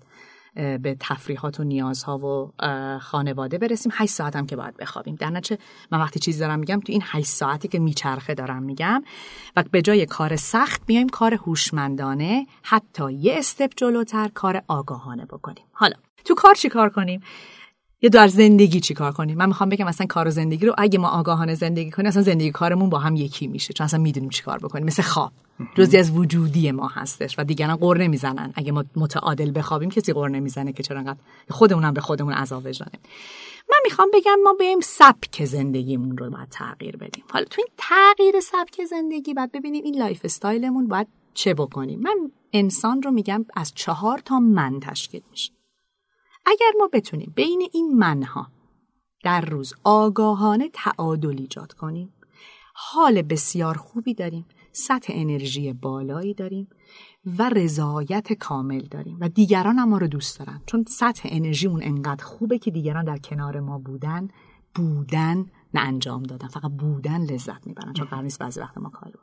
به 0.55 0.97
تفریحات 1.01 1.61
و 1.61 1.65
نیازها 1.65 2.19
و 2.19 2.53
خانواده 2.99 3.59
برسیم. 3.59 3.93
8 3.95 4.11
ساعت 4.11 4.37
هم 4.37 4.47
که 4.47 4.57
باید 4.57 4.77
بخوابیم. 4.77 5.15
در 5.15 5.31
نتیجه 5.31 5.63
من 5.93 6.01
وقتی 6.01 6.21
چیزی 6.21 6.41
دارم 6.41 6.59
میگم 6.59 6.81
تو 6.81 6.93
این 6.93 7.03
8 7.05 7.27
ساعتی 7.27 7.69
که 7.69 7.79
میچرخه 7.79 8.35
دارم 8.35 8.63
میگم. 8.63 9.03
و 9.57 9.65
به 9.71 9.83
جای 9.83 10.07
کار 10.07 10.37
سخت 10.37 10.83
میایم 10.89 11.09
کار 11.09 11.35
هوشمندانه 11.35 12.47
حتی 12.63 13.13
یه 13.13 13.35
استپ 13.39 13.73
جلوتر 13.77 14.29
کار 14.35 14.63
آگاهانه 14.69 15.25
بکنیم. 15.25 15.65
حالا 15.73 15.95
تو 16.25 16.35
کار 16.35 16.55
چی 16.55 16.69
کار 16.69 16.89
کنیم؟ 16.89 17.21
یا 18.03 18.11
در 18.11 18.29
زندگی 18.29 18.81
چی 18.81 18.95
کار 18.95 19.13
کنیم؟ 19.13 19.39
من 19.39 19.47
می‌خوام 19.47 19.69
بگم 19.69 19.87
اصلا 19.87 20.07
کار 20.07 20.29
و 20.29 20.31
زندگی 20.31 20.67
رو 20.67 20.75
اگه 20.79 20.99
ما 20.99 21.09
آگاهانه 21.09 21.55
زندگی 21.55 21.91
کنیم 21.91 22.09
اصلا 22.09 22.23
زندگی 22.23 22.51
کارمون 22.51 22.91
با 22.91 22.99
هم 22.99 23.17
یکی 23.17 23.47
میشه. 23.47 23.73
چون 23.73 23.85
اصلا 23.85 24.01
می‌دونیم 24.01 24.31
چی 24.31 24.43
کار 24.43 24.59
بکنیم. 24.59 24.87
مثل 24.87 25.03
خواب. 25.03 25.33
جزی 25.75 25.97
از 25.97 26.11
وجودی 26.11 26.71
ما 26.71 26.89
هستش 26.89 27.39
و 27.39 27.45
دیگران 27.45 27.77
غر 27.77 27.99
نمی‌زنن. 27.99 28.53
اگه 28.55 28.73
ما 28.73 28.85
متعادل 28.97 29.53
بخوابیم 29.55 29.91
کسی 29.91 30.13
غر 30.13 30.29
نمی‌زنه 30.29 30.73
که 30.73 30.83
چرا 30.83 30.99
انقدر 30.99 31.19
خودمونم 31.51 31.95
به 31.95 32.01
خودمون 32.01 32.33
عذاب 32.33 32.67
وجدانه 32.67 32.99
من 33.71 33.79
می‌خوام 33.85 34.09
بگم 34.15 34.37
ما 34.45 34.55
بریم 34.61 34.81
سبک 34.81 35.45
زندگیمون 35.45 36.19
رو 36.19 36.31
باید 36.31 36.49
تغییر 36.51 36.97
بدیم. 36.97 37.25
حالا 37.31 37.45
تو 37.45 37.63
این 37.63 37.69
تغییر 37.77 38.41
سبک 38.41 38.85
زندگی 38.85 39.35
باید 39.35 39.53
ببینیم 39.53 39.85
این 39.85 39.99
lifestyle 39.99 40.21
مون 40.25 40.89
باید 40.89 41.07
چه 41.35 41.55
بکنیم. 41.55 42.01
من 42.01 42.31
انسان 42.53 43.03
رو 43.03 43.11
میگم 43.11 43.45
از 43.57 43.73
چهار 43.75 44.19
تا 44.19 44.41
من 44.41 44.81
تشکیل 44.81 45.23
میشه. 45.31 45.53
اگر 46.47 46.73
ما 46.79 46.89
بتونیم 46.93 47.33
بین 47.37 47.69
این 47.73 47.99
منها 47.99 48.47
در 49.25 49.41
روز 49.41 49.75
آگاهانه 49.85 50.71
تعادل 50.73 51.39
ایجاد 51.39 51.73
کنیم 51.73 52.13
حال 52.75 53.23
بسیار 53.23 53.77
خوبی 53.77 54.15
داریم. 54.15 54.47
سطح 54.77 55.13
انرژی 55.17 55.73
بالایی 55.73 56.35
داریم 56.35 56.69
و 57.39 57.49
رضایت 57.49 58.33
کامل 58.33 58.81
داریم 58.81 59.17
و 59.21 59.29
دیگران 59.29 59.79
هم 59.79 59.89
ما 59.89 59.99
رو 59.99 60.07
دوست 60.07 60.39
دارن. 60.39 60.61
چون 60.67 60.85
سطح 60.89 61.29
انرژیمون 61.33 61.81
انقدر 61.83 62.25
خوبه 62.25 62.59
که 62.59 62.71
دیگران 62.71 63.05
در 63.05 63.19
کنار 63.19 63.61
ما 63.61 63.79
بودن 63.79 64.29
بودن 64.75 65.47
نه 65.75 65.81
انجام 65.81 66.23
دادن 66.23 66.49
فقط 66.49 66.71
بودن 66.71 67.21
لذت 67.21 67.67
می‌برن 67.67 67.93
چون 67.93 68.07
قرار 68.07 68.23
نیست 68.23 68.39
بعضی 68.39 68.61
وقت 68.61 68.79
ما 68.79 68.89
کار 68.89 69.11
رو 69.13 69.21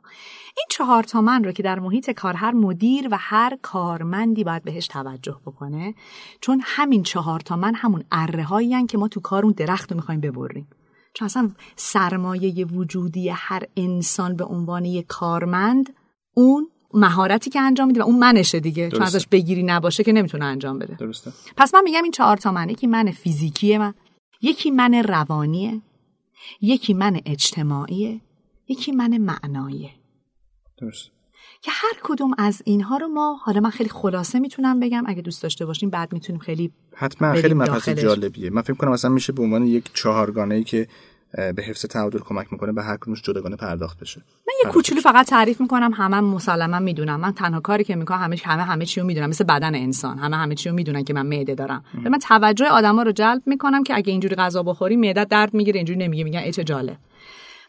این 0.56 0.66
چهار 0.70 1.02
تا 1.02 1.20
من 1.20 1.44
رو 1.44 1.52
که 1.52 1.62
در 1.62 1.78
محیط 1.78 2.10
کار 2.10 2.34
هر 2.34 2.52
مدیر 2.52 3.08
و 3.10 3.16
هر 3.20 3.58
کارمندی 3.62 4.44
باید 4.44 4.62
بهش 4.62 4.86
توجه 4.86 5.40
بکنه 5.46 5.94
چون 6.40 6.60
همین 6.64 7.02
چهار 7.02 7.40
تا 7.40 7.56
من 7.56 7.74
همون 7.74 8.04
اره 8.12 8.44
هایی 8.44 8.86
که 8.86 8.98
ما 8.98 9.08
تو 9.08 9.20
کار 9.20 9.44
اون 9.44 9.54
درخت 9.56 9.92
رو 9.92 9.96
می‌خوایم 9.96 10.20
ببریم. 10.20 10.66
چون 11.14 11.26
اصلا 11.26 11.50
سرمایه 11.76 12.64
وجودی 12.64 13.28
هر 13.28 13.62
انسان 13.76 14.36
به 14.36 14.44
عنوان 14.44 14.84
یک 14.84 15.06
کارمند 15.06 15.94
اون 16.34 16.68
مهارتی 16.94 17.50
که 17.50 17.60
انجام 17.60 17.86
میده 17.86 18.00
و 18.00 18.04
اون 18.04 18.18
منشه 18.18 18.60
دیگه. 18.60 18.90
چون 18.90 18.98
درسته. 18.98 19.16
ازش 19.16 19.26
بگیری 19.26 19.62
نباشه 19.62 20.04
که 20.04 20.12
نمی‌تونه 20.12 20.44
انجام 20.44 20.78
بده. 20.78 20.94
درسته. 20.94 21.32
پس 21.56 21.74
من 21.74 21.82
میگم 21.82 22.02
این 22.02 22.12
چهار 22.12 22.36
تا 22.36 22.52
من 22.52 22.68
یکی 22.70 22.86
من 22.86 23.10
فیزیکیه 23.10 23.78
من. 23.78 23.94
یکی 24.42 24.70
من 24.70 24.94
روانیه. 24.94 25.82
یکی 26.60 26.94
من 26.94 27.20
اجتماعیه. 27.26 28.20
یکی 28.68 28.92
من 28.92 29.18
معناییه. 29.18 29.90
درست 30.78 31.13
که 31.64 31.70
هر 31.74 31.92
کدوم 32.02 32.34
از 32.38 32.62
اینها 32.64 32.96
رو 32.96 33.08
ما 33.08 33.36
حالا 33.42 33.60
من 33.60 33.70
خیلی 33.70 33.90
خلاصه 33.90 34.38
می‌تونم 34.38 34.80
بگم. 34.80 35.04
اگه 35.06 35.22
دوست 35.22 35.42
داشته 35.42 35.66
باشیم 35.66 35.90
بعد 35.90 36.12
می‌تونیم 36.12 36.40
خیلی 36.40 36.72
حتما 36.94 37.32
خیلی 37.32 37.54
مبحث. 37.54 37.88
جالبیه. 37.88 38.50
من 38.50 38.62
فکر 38.62 38.74
کنم 38.74 38.90
مثلا 38.90 39.10
میشه 39.10 39.32
به 39.32 39.42
عنوان 39.42 39.66
یک 39.66 39.90
چهارگانه 39.94 40.54
ای 40.54 40.64
که 40.64 40.88
به 41.32 41.62
حفظ 41.62 41.86
تعادل 41.86 42.18
کمک 42.18 42.46
می‌کنه 42.52 42.72
به 42.72 42.82
هر 42.82 42.96
کدومش 42.96 43.22
جداگانه 43.22 43.56
پرداخت 43.56 44.00
بشه. 44.00 44.20
من 44.46 44.54
یه 44.64 44.70
کوچولو 44.70 45.00
فقط 45.00 45.26
تعریف 45.26 45.60
می‌کنم. 45.60 45.92
همه 45.92 46.20
مسلما 46.20 46.78
می‌دونم 46.78 47.20
من 47.20 47.32
تنها 47.32 47.60
کاری 47.60 47.84
که 47.84 47.96
می‌کنم 47.96 48.18
همه 48.18 48.36
همه 48.44 48.62
همه 48.62 48.86
چی 48.86 49.00
رو 49.00 49.06
می‌دونم 49.06 49.28
مثل 49.28 49.44
بدن 49.44 49.74
انسان. 49.74 50.18
همه 50.18 50.36
همه 50.36 50.54
چی 50.54 50.68
رو 50.68 50.74
می‌دونن 50.74 51.04
که 51.04 51.14
من 51.14 51.26
معده 51.26 51.54
دارم. 51.54 51.84
به 52.04 52.10
من 52.10 52.18
توجه 52.18 52.66
آدما 52.66 53.02
رو 53.02 53.12
جلب 53.12 53.42
می‌کنم 53.46 53.82
که 53.82 53.96
اگه 53.96 54.12
اینجوری 54.12 54.34
غذا 54.34 54.62
بخوری 54.62 54.96
معده 54.96 55.24
درد 55.24 55.54
می‌گیره. 55.54 55.76
اینجوری 55.76 55.98
نمیگه 55.98 56.24
میگن 56.24 56.40
ای 56.40 56.52
چه 56.52 56.64
جالب. 56.64 56.96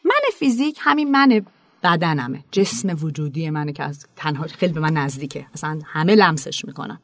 من 0.06 0.12
فیزیک 0.34 0.78
همین 0.82 1.12
من 1.12 1.46
بدنمه. 1.86 2.44
جسم 2.52 2.98
وجودی 3.02 3.50
منه 3.50 3.74
که 3.74 3.84
از 3.84 4.08
تنها 4.16 4.48
خیلی 4.48 4.74
به 4.74 4.80
من 4.80 4.94
نزدیکه. 4.94 5.46
اصلا 5.54 5.80
همه 5.86 6.16
لمسش 6.16 6.66
می‌کنن. 6.66 7.00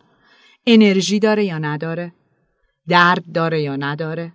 انرژی 0.67 1.19
داره 1.19 1.45
یا 1.45 1.57
نداره؟ 1.57 2.13
درد 2.87 3.31
داره 3.33 3.61
یا 3.61 3.75
نداره؟ 3.75 4.33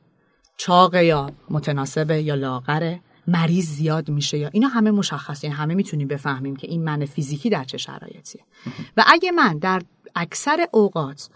چاقه 0.56 1.04
یا 1.04 1.30
متناسبه 1.50 2.22
یا 2.22 2.34
لاغره؟ 2.34 3.00
مریض 3.26 3.66
زیاد 3.66 4.10
میشه 4.10 4.38
یا 4.38 4.50
اینا 4.52 4.68
همه 4.68 4.90
مشخصه. 4.90 5.46
یعنی 5.46 5.56
همه 5.56 5.74
می‌تونیم 5.74 6.08
بفهمیم 6.08 6.56
که 6.56 6.66
این 6.66 6.84
من 6.84 7.04
فیزیکی 7.04 7.50
در 7.50 7.64
چه 7.64 7.78
شرایطیه. 7.78 8.42
و 8.96 9.04
اگه 9.06 9.30
من 9.30 9.58
در 9.58 9.82
اکثر 10.14 10.68
اوقات 10.72 11.28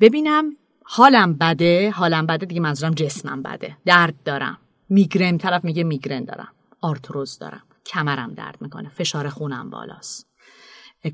ببینم 0.00 0.56
حالم 0.84 1.32
بده 1.32 1.90
حالم 1.90 2.26
بده 2.26 2.46
دیگه 2.46 2.60
منظورم 2.60 2.94
جسمم 2.94 3.42
بده. 3.42 3.76
درد 3.84 4.14
دارم. 4.24 4.58
میگرن 4.88 5.38
طرف 5.38 5.64
میگه 5.64 5.84
میگرن 5.84 6.24
دارم. 6.24 6.48
آرتروز 6.80 7.38
دارم. 7.38 7.62
کمرم 7.86 8.34
درد 8.34 8.62
می‌کنه. 8.62 8.88
فشار 8.88 9.28
خونم 9.28 9.70
بالاست. 9.70 10.26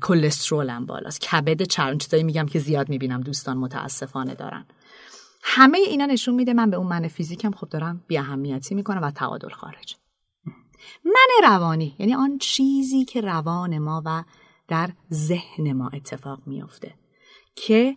کلسترولم 0.01 0.85
بالاست. 0.85 1.21
کبد 1.21 1.61
چرم 1.63 1.97
چیزایی 1.97 2.23
میگم 2.23 2.45
که 2.45 2.59
زیاد 2.59 2.89
می‌بینم 2.89 3.21
دوستان 3.21 3.57
متاسفانه 3.57 4.35
دارن. 4.35 4.65
همه 5.43 5.77
اینا 5.77 6.05
نشون 6.05 6.35
میده 6.35 6.53
من 6.53 6.69
به 6.69 6.77
اون 6.77 6.87
من 6.87 7.07
فیزیکم 7.07 7.51
خب 7.51 7.69
دارم 7.69 8.03
بی 8.07 8.17
اهمیتی 8.17 8.75
می‌کنم 8.75 9.03
و 9.03 9.11
تعادل 9.11 9.49
خارج. 9.49 9.95
من 11.05 11.49
روانی 11.49 11.95
یعنی 11.99 12.15
آن 12.15 12.37
چیزی 12.37 13.05
که 13.05 13.21
روان 13.21 13.77
ما 13.77 14.01
و 14.05 14.23
در 14.67 14.89
ذهن 15.13 15.73
ما 15.73 15.89
اتفاق 15.93 16.39
میافته. 16.45 17.00
که 17.55 17.95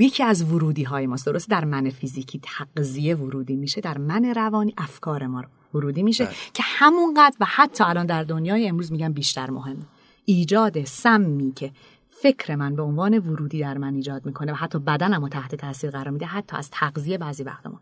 یکی 0.00 0.22
از 0.22 0.42
ورودی 0.42 0.82
های 0.82 1.06
ماست. 1.06 1.26
درست 1.26 1.50
در 1.50 1.64
من 1.64 1.90
فیزیکی 1.90 2.40
تقضیه 2.42 3.16
ورودی 3.16 3.56
میشه 3.56 3.80
در 3.80 3.98
من 3.98 4.24
روانی 4.24 4.74
افکار 4.78 5.26
ما 5.26 5.44
ورودی 5.74 6.02
میشه 6.02 6.24
بله. 6.24 6.34
که 6.54 6.62
همونقدر 6.66 7.36
و 7.40 7.46
حتی 7.48 7.84
الان 7.84 8.06
در 8.06 8.24
دنیای 8.24 8.68
امروز 8.68 8.92
میگن 8.92 9.12
بیشتر 9.12 9.50
مهمه 9.50 9.86
ایجاد 10.24 10.84
سمی 10.84 11.52
که 11.52 11.70
فکر 12.08 12.54
من 12.54 12.76
به 12.76 12.82
عنوان 12.82 13.18
ورودی 13.18 13.60
در 13.60 13.78
من 13.78 13.94
ایجاد 13.94 14.26
می‌کنه 14.26 14.52
و 14.52 14.54
حتی 14.54 14.78
بدنم 14.78 15.22
رو 15.22 15.28
تحت 15.28 15.54
تاثیر 15.54 15.90
قرار 15.90 16.10
میده 16.10 16.26
حتی 16.26 16.56
از 16.56 16.70
تغذیه 16.70 17.18
بعضی 17.18 17.42
وقت 17.42 17.66
ما. 17.66 17.80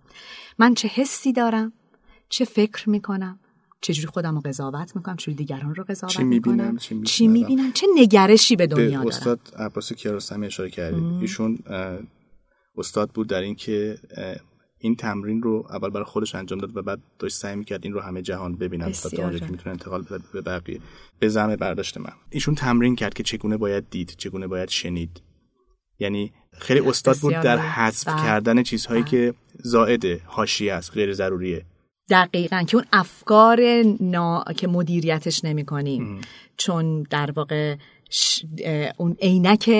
من 0.58 0.74
چه 0.74 0.88
حسی 0.88 1.32
دارم؟ 1.32 1.72
چه 2.28 2.44
فکر 2.44 2.90
می‌کنم؟ 2.90 3.38
چجوری 3.82 4.06
خودم 4.06 4.34
رو 4.34 4.40
قضاوت 4.40 4.96
می‌کنم؟ 4.96 5.16
چجوری 5.16 5.36
دیگران 5.36 5.74
رو 5.74 5.84
قضاوت 5.84 6.12
چی 6.12 6.24
می‌بینم، 6.24 6.56
می‌کنم؟ 6.56 6.76
چی 6.76 6.88
چی 6.88 6.94
می‌شنوم. 6.94 7.30
می‌بینم؟ 7.32 7.72
چه 7.72 7.86
نگرشی 7.94 8.56
به 8.56 8.66
دنیا 8.66 8.86
به 8.86 8.94
دارم؟ 8.94 9.06
استاد 9.06 9.40
عباس 9.58 9.92
کیارستمی 9.92 10.46
اشاره 10.46 10.70
کردیم 10.70 11.18
ایشون 11.18 11.58
استاد 12.76 13.10
بود 13.10 13.28
در 13.28 13.40
اینکه 13.40 13.98
این 14.78 14.96
تمرین 14.96 15.42
رو 15.42 15.66
اول 15.70 15.90
برای 15.90 16.04
خودش 16.04 16.34
انجام 16.34 16.58
داد 16.58 16.76
و 16.76 16.82
بعد 16.82 17.00
داشت 17.18 17.36
سعی 17.36 17.56
می‌کرد 17.56 17.80
این 17.84 17.92
رو 17.92 18.00
همه 18.00 18.22
جهان 18.22 18.56
ببینن 18.56 18.92
تا 18.92 19.08
تا 19.08 19.38
که. 19.38 19.46
می‌تونه 19.46 19.70
انتقال 19.70 20.02
بده 20.02 20.24
به 20.32 20.40
بقیه. 20.40 20.80
به 21.18 21.28
زعم 21.28 21.56
برداشت 21.56 21.98
من. 21.98 22.12
ایشون 22.30 22.54
تمرین 22.54 22.96
کرد 22.96 23.14
که 23.14 23.22
چگونه 23.22 23.56
باید 23.56 23.90
دید 23.90 24.14
چگونه 24.18 24.46
باید 24.46 24.68
شنید. 24.68 25.22
یعنی 25.98 26.32
خیلی 26.58 26.80
استاد 26.80 27.16
بود 27.16 27.32
در. 27.34 27.58
حذف 27.58 28.08
بله. 28.08 28.22
کردن 28.22 28.62
چیزهایی 28.62 29.02
بله. 29.02 29.10
که 29.10 29.34
زائده 29.62 30.20
حاشیه 30.26 30.74
است 30.74 30.90
غیر 30.90 31.12
ضروریه 31.12 31.64
دقیقا 32.10 32.62
که 32.62 32.76
اون 32.76 32.86
افکار 32.92 33.60
نا... 34.00 34.44
که 34.56 34.66
مدیریتش 34.66 35.44
نمی 35.44 35.64
کنیم. 35.64 36.20
چون 36.56 37.02
در 37.02 37.30
واقع 37.30 37.76
ش... 38.10 38.44
اون 38.96 39.16
عینک 39.20 39.70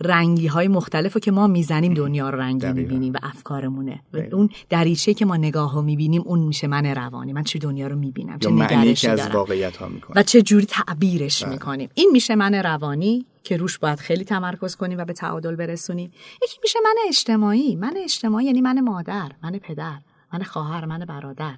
رنگی 0.00 0.46
های 0.46 0.68
مختلف 0.68 1.12
رو 1.12 1.20
که 1.20 1.30
ما 1.30 1.46
می‌زنیم 1.46 1.94
دنیا 1.94 2.30
رو 2.30 2.40
رنگی 2.40 2.58
دقیقاً. 2.58 2.80
می‌بینیم 2.80 3.12
و 3.12 3.16
افکارمونه. 3.22 4.00
و 4.12 4.18
دقیقاً. 4.18 4.36
اون 4.36 4.50
دریچه 4.68 5.14
که 5.14 5.24
ما 5.24 5.36
نگاه 5.36 5.74
رو 5.74 5.82
می‌بینیم 5.82 6.22
اون 6.24 6.38
میشه 6.38 6.66
من 6.66 6.86
روانی. 6.86 7.32
من 7.32 7.44
چه 7.44 7.58
دنیا 7.58 7.86
رو 7.86 7.96
می‌بینم 7.96 8.38
چه 8.38 8.50
نگرشی 8.50 9.06
که 9.06 9.10
از 9.10 9.30
واقعیت 9.30 9.76
ها 9.76 9.88
می‌کنه. 9.88 10.20
و 10.20 10.22
چه 10.22 10.42
جوری 10.42 10.66
تعبیرش 10.66 11.44
بله. 11.44 11.52
می‌کنیم. 11.52 11.88
این 11.94 12.10
میشه 12.12 12.34
من 12.34 12.54
روانی 12.54 13.26
که 13.44 13.56
روش 13.56 13.78
باید 13.78 13.98
خیلی 13.98 14.24
تمرکز 14.24 14.76
کنیم 14.76 14.98
و 14.98 15.04
به 15.04 15.12
تعادل 15.12 15.56
برسونیم. 15.56 16.12
یکی 16.42 16.58
میشه 16.62 16.78
من 16.84 16.94
اجتماعی. 17.08 17.76
من 17.76 17.94
اجتماعی 17.96 18.46
یعنی 18.46 18.60
من 18.60 18.80
مادر 18.80 19.32
من 19.42 19.58
پدر. 19.58 19.98
من 20.36 20.42
خواهر 20.42 20.84
من 20.84 20.98
برادر 20.98 21.56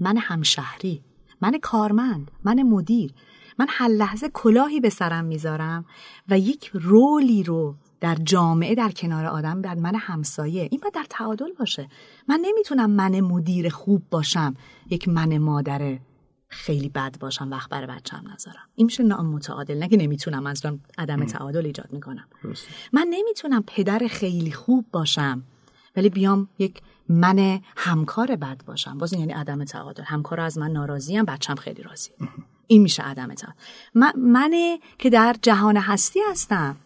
من 0.00 0.16
همشهری 0.16 1.02
من 1.40 1.58
کارمند 1.62 2.30
من 2.44 2.62
مدیر. 2.62 3.12
من 3.58 3.66
هر 3.68 3.88
لحظه 3.88 4.28
کلاهی 4.28 4.80
به 4.80 4.88
سرم 4.90 5.24
می‌ذارم 5.24 5.84
و 6.28 6.38
یک 6.38 6.70
رولی 6.74 7.42
رو 7.42 7.74
در 8.00 8.14
جامعه 8.14 8.74
در 8.74 8.90
کنار 8.90 9.24
آدم 9.24 9.60
در 9.62 9.74
من 9.74 9.94
همسایه. 9.94 10.68
این 10.70 10.80
باید 10.80 10.94
در 10.94 11.06
تعادل 11.10 11.52
باشه. 11.58 11.88
من 12.28 12.40
نمی‌تونم 12.42 12.90
من 12.90 13.20
مدیر 13.20 13.68
خوب 13.68 14.02
باشم 14.10 14.54
یک 14.90 15.08
من 15.08 15.38
مادر 15.38 15.98
خیلی 16.48 16.88
بد 16.88 17.18
باشم 17.18 17.50
وقت 17.50 17.70
برای 17.70 17.86
بچم 17.86 18.24
نذارم. 18.34 18.68
این 18.74 18.84
میشه 18.84 19.02
نامتعادل 19.02 19.78
نه 19.78 19.88
که 19.88 19.96
نمی‌تونم 19.96 20.46
از 20.46 20.62
عدم 20.98 21.24
تعادل 21.24 21.66
ایجاد 21.66 21.92
می‌کنم. 21.92 22.24
من 22.92 23.06
نمی‌تونم 23.10 23.64
پدر 23.66 24.06
خیلی 24.10 24.52
خوب 24.52 24.86
باشم 24.92 25.42
ولی 25.96 26.08
بیام 26.08 26.48
یک 26.58 26.82
من 27.08 27.60
همکار 27.76 28.36
بد 28.36 28.62
باشم. 28.66 28.98
باز 28.98 29.12
یعنی 29.12 29.32
عدم 29.32 29.64
تعادل 29.64 30.02
همکار 30.02 30.40
از 30.40 30.58
من 30.58 30.70
ناراضیم 30.70 31.24
بچم 31.24 31.54
خیلی 31.54 31.82
راضیه. 31.82 32.14
این 32.66 32.82
میشه 32.82 33.02
عدم 33.02 33.34
تعادل 33.34 33.56
من 33.94 34.12
منه 34.16 34.78
که 34.98 35.10
در 35.10 35.36
جهان 35.42 35.76
هستی 35.76 36.20
هستم 36.30 36.76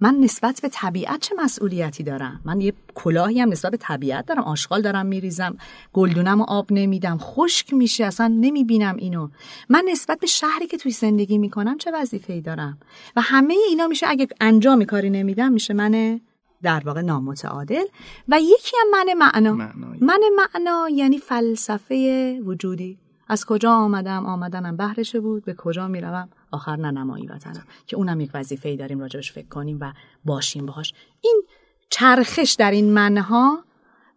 من 0.00 0.14
نسبت 0.14 0.60
به 0.62 0.68
طبیعت 0.68 1.20
چه 1.20 1.34
مسئولیتی 1.38 2.02
دارم؟ 2.02 2.40
من 2.44 2.60
یه 2.60 2.72
کلاهی 2.94 3.40
هم 3.40 3.48
نسبت 3.48 3.70
به 3.70 3.76
طبیعت 3.76 4.26
دارم. 4.26 4.42
آشغال 4.42 4.82
دارم 4.82 5.06
میریزم. 5.06 5.56
گلدونم 5.92 6.40
و 6.40 6.44
آب 6.48 6.72
نمیدم. 6.72 7.18
خشک 7.18 7.74
میشه. 7.74 8.04
اصلا 8.04 8.28
نمی‌بینم 8.40 8.96
اینو. 8.96 9.28
من 9.68 9.84
نسبت 9.88 10.20
به 10.20 10.26
شهری 10.26 10.66
که 10.66 10.76
توی 10.76 10.92
زندگی 10.92 11.38
می‌کنم 11.38 11.78
چه 11.78 11.90
وظیفه‌ای 11.94 12.40
دارم؟ 12.40 12.78
و 13.16 13.20
همه 13.20 13.54
اینا 13.68 13.86
میشه. 13.86 14.06
اگه 14.08 14.28
انجام 14.40 14.84
کاری 14.84 15.10
نمیدم 15.10 15.52
میشه 15.52 15.74
من 15.74 16.20
در 16.62 16.82
واقع 16.84 17.00
نامتعادل. 17.00 17.84
و 18.28 18.40
یکی 18.40 18.76
هم 18.80 18.90
من 18.90 19.14
معنا. 19.14 19.54
من 20.00 20.20
معنا 20.36 20.88
یعنی 20.90 21.18
فلسفه 21.18 22.40
وجودی. 22.44 22.98
از 23.28 23.46
کجا 23.46 23.72
آمدم؟ 23.72 24.26
آمدنم 24.26 24.76
بهرشه 24.76 25.20
بود. 25.20 25.44
به 25.44 25.54
کجا 25.54 25.88
می‌روم؟ 25.88 26.28
آخر 26.50 26.76
نه 26.76 26.90
نمایی 26.90 27.26
وطنم. 27.26 27.64
که 27.86 27.96
اونم 27.96 28.20
یک 28.20 28.30
وظیفه 28.34 28.68
ای 28.68 28.76
داریم 28.76 29.00
راجبش 29.00 29.32
فکر 29.32 29.48
کنیم 29.48 29.78
و 29.80 29.92
باشیم 30.24 30.66
باهاش. 30.66 30.94
این 31.20 31.42
چرخش 31.90 32.56
در 32.58 32.70
این 32.70 32.94
منها 32.94 33.64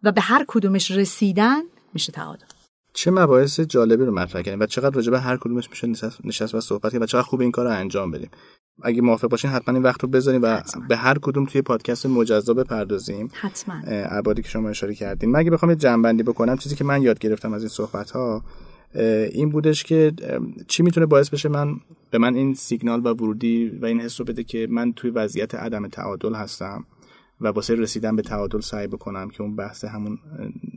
و 0.02 0.12
به 0.12 0.20
هر 0.20 0.44
کدومش 0.48 0.90
رسیدن 0.90 1.62
میشه 1.94 2.12
تعادل. 2.12 2.46
چه 2.96 3.10
مباحث 3.10 3.60
جالبی 3.60 4.04
رو 4.04 4.14
مطرح 4.14 4.42
کردیم 4.42 4.60
و 4.60 4.66
چقدر 4.66 4.96
راجع 4.96 5.10
به 5.10 5.20
هر 5.20 5.36
کدومش 5.36 5.70
میشه 5.70 6.10
نشست, 6.24 6.54
و 6.54 6.60
صحبت 6.60 6.92
کرد 6.92 7.02
و 7.02 7.06
چقدر 7.06 7.22
خوب 7.22 7.40
این 7.40 7.50
کار 7.50 7.64
رو 7.64 7.70
انجام 7.72 8.10
بدیم. 8.10 8.30
اگه 8.82 9.02
موافق 9.02 9.28
باشین 9.28 9.50
حتما 9.50 9.74
این 9.74 9.82
وقت 9.82 10.02
رو 10.02 10.08
بذاریم 10.08 10.42
و 10.42 10.46
حتما. 10.46 10.86
به 10.88 10.96
هر 10.96 11.18
کدوم 11.22 11.44
توی 11.44 11.62
پادکست 11.62 12.06
مجزا 12.06 12.54
بپردازیم. 12.54 13.28
حتما. 13.32 13.74
اه، 13.86 14.18
ابعادی 14.18 14.42
که 14.42 14.48
شما 14.48 14.68
اشاره 14.68 14.94
کردین. 14.94 15.30
من 15.30 15.38
اگه 15.38 15.50
بخوام 15.50 15.70
یه 15.70 15.76
جنبندی 15.76 16.22
بکنم 16.22 16.56
چیزی 16.56 16.76
که 16.76 16.84
من 16.84 17.02
یاد 17.02 17.18
گرفتم 17.18 17.52
از 17.52 17.62
این 17.62 17.68
صحبت 17.68 18.10
ها 18.10 18.44
این 19.32 19.50
بودش 19.50 19.84
که 19.84 20.12
چی 20.68 20.82
می‌تونه 20.82 21.06
باعث 21.06 21.30
بشه 21.30 21.48
من 21.48 21.76
به 22.10 22.18
من 22.18 22.34
این 22.34 22.54
سیگنال 22.54 23.06
و 23.06 23.08
ورودی 23.08 23.68
و 23.82 23.86
این 23.86 24.00
حس 24.00 24.20
رو 24.20 24.26
بده 24.26 24.44
که 24.44 24.66
من 24.70 24.92
توی 24.92 25.10
وضعیت 25.10 25.54
عدم 25.54 25.88
تعادل 25.88 26.34
هستم. 26.34 26.84
و 27.40 27.48
واسه 27.48 27.74
رسیدن 27.74 28.16
به 28.16 28.22
تعادل 28.22 28.60
سعی 28.60 28.86
بکنم 28.86 29.30
که 29.30 29.42
اون 29.42 29.56
بحث 29.56 29.84
همون 29.84 30.18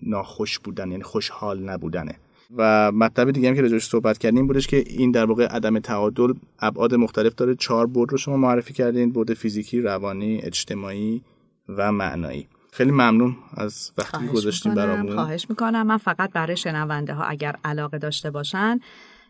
ناخوش 0.03 0.59
بودن 0.59 0.91
یعنی 0.91 1.03
خوشحال 1.03 1.63
نبودنه. 1.63 2.15
و 2.57 2.91
مطلب 2.91 3.31
دیگه 3.31 3.49
هم 3.49 3.55
که 3.55 3.61
راجعش 3.61 3.85
صحبت 3.85 4.17
کردیم 4.17 4.47
بودش 4.47 4.67
که 4.67 4.83
این 4.87 5.11
در 5.11 5.25
واقع 5.25 5.47
عدم 5.47 5.79
تعادل 5.79 6.33
ابعاد 6.59 6.95
مختلف 6.95 7.35
داره. 7.35 7.55
چهار 7.55 7.87
بود 7.87 8.11
رو 8.11 8.17
شما 8.17 8.37
معرفی 8.37 8.73
کردین 8.73 9.11
بود 9.11 9.33
فیزیکی 9.33 9.81
روانی 9.81 10.41
اجتماعی 10.41 11.21
و 11.69 11.91
معنایی. 11.91 12.47
خیلی 12.71 12.91
ممنون 12.91 13.35
از 13.53 13.91
وقتی 13.97 14.17
می‌کنم 14.25 14.75
برامون. 14.75 15.15
خواهش 15.15 15.45
می‌کنم. 15.49 15.87
من 15.87 15.97
فقط 15.97 16.31
برای 16.31 16.57
شنونده 16.57 17.13
ها 17.13 17.23
اگر 17.23 17.55
علاقه 17.63 17.97
داشته 17.97 18.31
باشن 18.31 18.79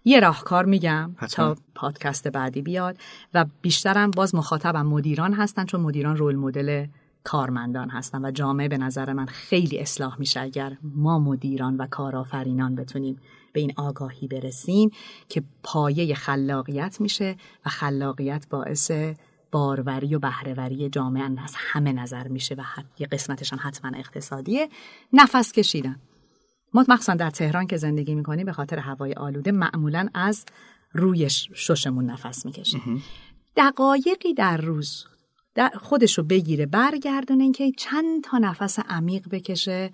یه 0.06 0.20
راهکار 0.20 0.66
میگم 0.66 1.12
حتما. 1.18 1.54
تا 1.54 1.62
پادکست 1.76 2.28
بعدی 2.28 2.62
بیاد 2.62 2.98
و 3.34 3.46
بیشترم 3.62 4.12
باز 4.12 4.36
مخاطبم 4.36 4.86
مدیران 4.86 5.34
هستن 5.34 5.66
چون 5.66 5.82
مدیران 5.82 6.18
رول 6.18 6.36
مدل 6.36 6.86
کارمندان 7.24 7.90
هستن 7.90 8.26
و 8.26 8.32
جامعه 8.32 8.68
به 8.68 8.78
نظر 8.78 9.14
من 9.14 9.26
خیلی 9.26 9.80
اصلاح 9.80 10.20
میشه 10.20 10.40
اگر 10.40 10.78
ما 10.84 11.20
مدیران 11.20 11.78
و 11.78 11.88
کارآفرینان 11.88 12.76
بتونیم 12.76 13.20
به 13.54 13.60
این 13.60 13.74
آگاهی 13.78 14.28
برسیم 14.28 14.92
که 15.30 15.44
پایه 15.64 16.16
خلاقیت 16.16 17.02
میشه 17.02 17.36
و 17.66 17.70
خلاقیت 17.70 18.46
باعث 18.50 18.92
باروری 19.52 20.16
و 20.16 20.20
بهرهوری 20.20 20.90
جامعه 20.90 21.24
از 21.24 21.54
همه 21.56 21.94
نظر 21.94 22.28
میشه 22.28 22.56
و 22.56 22.62
حت- 22.62 23.02
یه 23.02 23.08
قسمتش 23.08 23.54
هم 23.54 23.60
حتما 23.62 23.92
اقتصادیه. 23.98 24.70
نفس 25.14 25.52
کشیدن. 25.52 25.96
ما 26.74 26.86
مخصوصا 26.88 27.14
در 27.14 27.30
تهران 27.30 27.68
که 27.68 27.78
زندگی 27.78 28.16
می‌کنیم 28.16 28.46
به 28.46 28.52
خاطر 28.52 28.80
هوای 28.80 29.14
آلوده 29.14 29.52
معمولا 29.52 30.08
از 30.14 30.46
روی 30.94 31.30
ششمون 31.30 32.06
نفس 32.06 32.46
می‌کشیم. 32.46 33.04
دقایقی 33.58 34.34
در 34.34 34.58
روز 34.58 35.06
در 35.56 35.72
خودش 35.82 36.18
رو 36.18 36.24
بگیره 36.24 36.66
برگردونه 36.66 37.44
اینکه 37.44 37.72
چند 37.78 38.24
تا 38.24 38.38
نفس 38.38 38.80
عمیق 38.80 39.30
بکشه 39.32 39.92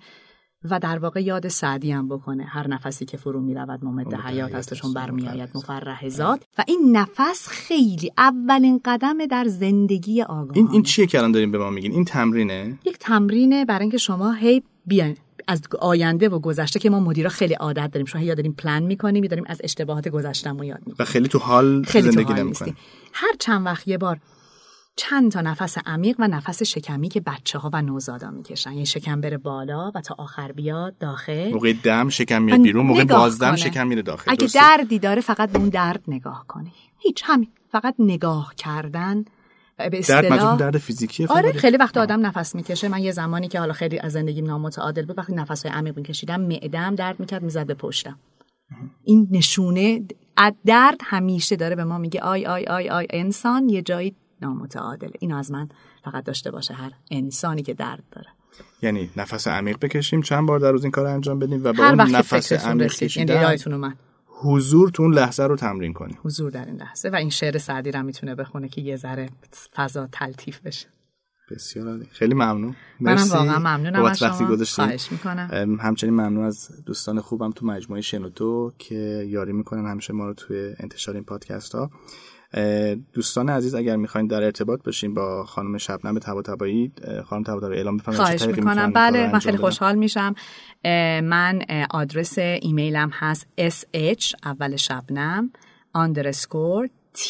و 0.70 0.78
در 0.78 0.98
واقع 0.98 1.20
یاد 1.20 1.48
سعدی 1.48 1.92
هم 1.92 2.08
بکنه. 2.08 2.44
هر 2.44 2.68
نفسی 2.68 3.04
که 3.04 3.16
فرو 3.16 3.40
می‌رود 3.40 3.84
ممد 3.84 4.14
حیات 4.14 4.74
چون 4.74 4.94
برمیآید 4.94 5.48
مفرح 5.54 6.08
ذات. 6.08 6.44
و 6.58 6.64
این 6.66 6.96
نفس 6.96 7.48
خیلی 7.48 8.12
اولین 8.18 8.80
قدم 8.84 9.26
در 9.26 9.44
زندگی 9.44 10.22
آگاهانه. 10.22 10.56
این 10.56 10.68
این 10.72 10.82
چیه 10.82 11.06
که 11.06 11.18
الان 11.18 11.32
داریم 11.32 11.50
به 11.50 11.58
ما 11.58 11.70
میگین؟ 11.70 11.92
این 11.92 12.04
تمرینه؟ 12.04 12.78
یک 12.84 12.98
تمرینه 12.98 13.64
برای 13.64 13.82
اینکه 13.82 13.98
شما 13.98 14.32
هی 14.32 14.62
بیاین. 14.86 15.16
از 15.48 15.62
آینده 15.80 16.28
و 16.28 16.38
گذشته 16.38 16.78
که 16.78 16.90
ما 16.90 17.00
مدیرا 17.00 17.28
خیلی 17.28 17.54
عادت 17.54 17.90
داریم. 17.90 18.06
شما 18.06 18.22
یاد 18.22 18.36
داریم 18.36 18.52
پلن 18.52 18.82
می‌کنیم 18.82 19.20
می 19.20 19.28
داریم 19.28 19.44
از 19.46 19.60
اشتباهات 19.64 20.08
گذشتهمون 20.08 20.66
یاد 20.66 20.78
می‌کنیم 20.78 20.96
و 20.98 21.04
خیلی 21.04 21.28
تو 21.28 21.38
حال 21.38 21.82
خیلی 21.82 22.10
زندگی 22.10 22.32
نمی‌کنیم. 22.32 22.76
هر 23.12 23.32
چند 23.38 23.66
وقت 23.66 23.88
یه 23.88 23.98
بار 23.98 24.18
چند 24.96 25.32
تا 25.32 25.40
نفس 25.40 25.78
عمیق 25.86 26.16
و 26.18 26.28
نفس 26.28 26.62
شکمی 26.62 27.08
که 27.08 27.20
بچه 27.20 27.58
ها 27.58 27.70
و 27.72 27.82
نوزادا 27.82 28.30
می‌کشن. 28.30 28.72
یعنی 28.72 28.86
شکم 28.86 29.20
بره 29.20 29.38
بالا 29.38 29.92
و 29.94 30.00
تا 30.00 30.14
آخر 30.18 30.52
بیاد 30.52 30.98
داخل. 30.98 31.52
موقع 31.52 31.72
دم 31.72 32.08
شکم 32.08 32.42
میاد 32.42 32.62
بیرون 32.62 32.86
موقع 32.86 33.04
بازدم 33.04 33.48
کنه. 33.48 33.56
شکم 33.56 33.86
میره 33.86 34.02
داخل. 34.02 34.30
اگه 34.30 34.40
درسته؟ 34.40 34.60
دردی 34.60 34.98
داره 34.98 35.20
فقط 35.20 35.52
به 35.52 35.58
اون 35.58 35.68
درد 35.68 36.02
نگاه 36.08 36.44
کنی. 36.48 36.72
هیچ 36.98 37.22
همین. 37.26 37.48
فقط 37.72 37.94
نگاه 37.98 38.54
کردن. 38.56 39.24
به 39.76 39.84
درد 39.88 39.94
اصطلاح 39.94 40.30
منظورتون 40.30 40.56
درد 40.56 40.78
فیزیکیه 40.78 41.26
آره؟ 41.26 41.52
خیلی 41.52 41.76
وقت 41.76 41.96
آدم 41.96 42.26
نفس 42.26 42.54
می‌کشه. 42.54 42.88
من 42.88 43.02
یه 43.02 43.12
زمانی 43.12 43.48
که 43.48 43.58
حالا 43.58 43.72
خیلی 43.72 43.98
از 43.98 44.12
زندگیم 44.12 44.46
نامتعادل 44.46 45.06
بود 45.06 45.18
وقتی 45.18 45.34
نفس 45.34 45.66
های 45.66 45.74
عمیق 45.74 45.96
میکشیدم 45.96 46.40
معدم 46.40 46.94
درد 46.94 47.20
می‌کرد 47.20 47.42
می‌زد 47.42 47.66
به 47.66 47.74
پشتم. 47.74 48.18
این 49.04 49.28
نشونه 49.30 50.02
درد 50.66 50.98
همیشه 51.04 51.56
داره 51.56 51.76
به 51.76 51.84
ما 51.84 51.98
میگه 51.98 52.20
آی 52.20 52.46
آی 52.46 52.64
آی 52.64 52.88
آی 52.88 53.06
انسان 53.10 53.68
یه 53.68 53.82
جایی 53.82 54.14
نامتعادله 54.42 55.12
این 55.20 55.32
از 55.32 55.50
من 55.50 55.68
فقط 56.04 56.24
داشته 56.24 56.50
باشه 56.50 56.74
هر 56.74 56.92
انسانی 57.10 57.62
که 57.62 57.74
درد 57.74 58.02
داره. 58.10 58.28
یعنی 58.82 59.10
نفس 59.16 59.48
عمیق 59.48 59.78
بکشیم 59.80 60.22
چند 60.22 60.48
بار 60.48 60.58
در 60.58 60.72
روز 60.72 60.82
این 60.82 60.90
کار 60.90 61.06
انجام 61.06 61.38
بدیم 61.38 61.64
و 61.64 61.72
با 61.72 61.84
اون 61.84 62.00
نفس 62.00 62.52
عمیق 62.52 62.92
کشیدن 62.92 63.56
حضور 64.26 64.90
تو 64.90 65.02
اون 65.02 65.14
لحظه 65.14 65.42
رو 65.42 65.56
تمرین 65.56 65.92
کنیم. 65.92 66.18
حضور 66.22 66.50
در 66.50 66.64
این 66.64 66.76
لحظه 66.76 67.08
و 67.08 67.16
این 67.16 67.30
شعر 67.30 67.58
سعدی 67.58 67.90
رو 67.90 68.02
می‌تونه 68.02 68.34
بخونه 68.34 68.68
که 68.68 68.80
یه 68.80 68.96
ذره 68.96 69.28
فضا 69.74 70.08
تلطیف 70.12 70.60
بشه. 70.60 70.86
بسیار 71.50 71.88
عالی. 71.88 72.06
خیلی 72.10 72.34
ممنون. 72.34 72.76
منم 73.00 73.28
واقعا 73.30 73.58
ممنونم 73.58 74.04
از 74.04 74.18
شما. 74.18 74.56
خواهش 74.66 75.12
می‌کنم. 75.12 75.78
همچنین 75.80 76.14
ممنون 76.14 76.44
از 76.44 76.70
دوستان 76.86 77.20
خوبم 77.20 77.50
تو 77.50 77.66
مجموعه 77.66 78.02
شنوتو 78.02 78.72
که 78.78 79.26
یاری 79.28 79.52
می‌کنن 79.52 79.90
همیشه 79.90 80.12
ما 80.12 80.26
رو 80.26 80.34
توی 80.34 80.74
انتشار 80.78 81.14
این 81.14 81.24
پادکست 81.24 81.74
ها 81.74 81.90
دوستان 83.12 83.48
عزیز 83.48 83.74
اگر 83.74 83.96
می‌خواین 83.96 84.26
در 84.26 84.42
ارتباط 84.42 84.82
باشین 84.82 85.14
با 85.14 85.44
خانم 85.44 85.78
شبنم 85.78 86.18
طباطبایی 86.18 86.92
خانم 87.24 87.42
طباطبایی 87.42 87.76
اعلام 87.76 87.96
بفرمایید 87.96 88.38
خواهش 88.38 88.56
می‌کنم. 88.56 88.92
بله 88.92 89.32
من 89.32 89.38
خیلی 89.38 89.56
خوشحال 89.56 89.94
میشم. 89.94 90.34
من 91.24 91.62
آدرس 91.90 92.38
ایمیلم 92.38 93.10
هست 93.12 93.46
sh 93.68 94.34
اول 94.44 94.76
شبنم 94.76 95.50
underscore 95.96 96.88
t 97.18 97.28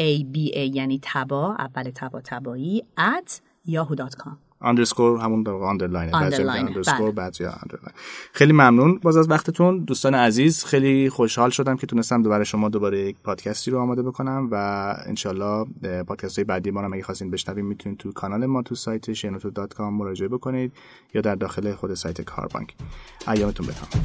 a 0.00 0.24
b 0.34 0.36
a 0.54 0.58
یعنی 0.74 1.00
تبا 1.02 1.56
اول 1.58 1.90
تبا 1.90 2.20
تبایی 2.20 2.84
at 2.98 3.32
yahoo.com 3.68 4.47
underscore 4.60 5.20
همون 5.20 5.42
در 5.42 5.52
underline 5.52 6.14
underscore 6.14 7.10
بعد 7.10 7.36
یا 7.40 7.50
underline 7.50 7.94
خیلی 8.32 8.52
ممنون 8.52 8.98
باز 9.02 9.16
از 9.16 9.30
وقتتون. 9.30 9.78
دوستان 9.78 10.14
عزیز 10.14 10.64
خیلی 10.64 11.10
خوشحال 11.10 11.50
شدم 11.50 11.76
که 11.76 11.86
تونستم 11.86 12.22
دوباره 12.22 12.44
شما 12.44 12.68
دوباره 12.68 13.00
یک 13.00 13.16
پادکستی 13.24 13.70
رو 13.70 13.78
آماده 13.78 14.02
بکنم 14.02 14.48
و 14.50 14.54
انشالله 15.06 15.66
پادکست 16.06 16.38
های 16.38 16.44
بعدی 16.44 16.70
ما 16.70 16.82
هم 16.82 16.92
اگه 16.92 17.02
خواستین 17.02 17.30
بشنویم 17.30 17.66
می‌تونید 17.66 17.98
تو 17.98 18.12
کانال 18.12 18.46
ما 18.46 18.62
تو 18.62 18.74
سایت 18.74 19.12
شنوتو 19.12 19.50
dot 19.50 19.74
com 19.74 19.94
مراجعه 19.94 20.28
بکنید 20.28 20.72
یا 21.14 21.20
در 21.20 21.34
داخل 21.34 21.72
خود 21.74 21.94
سایت 21.94 22.20
کاربانک. 22.20 22.74
ایامتون 23.28 23.66
بخوام 23.66 24.04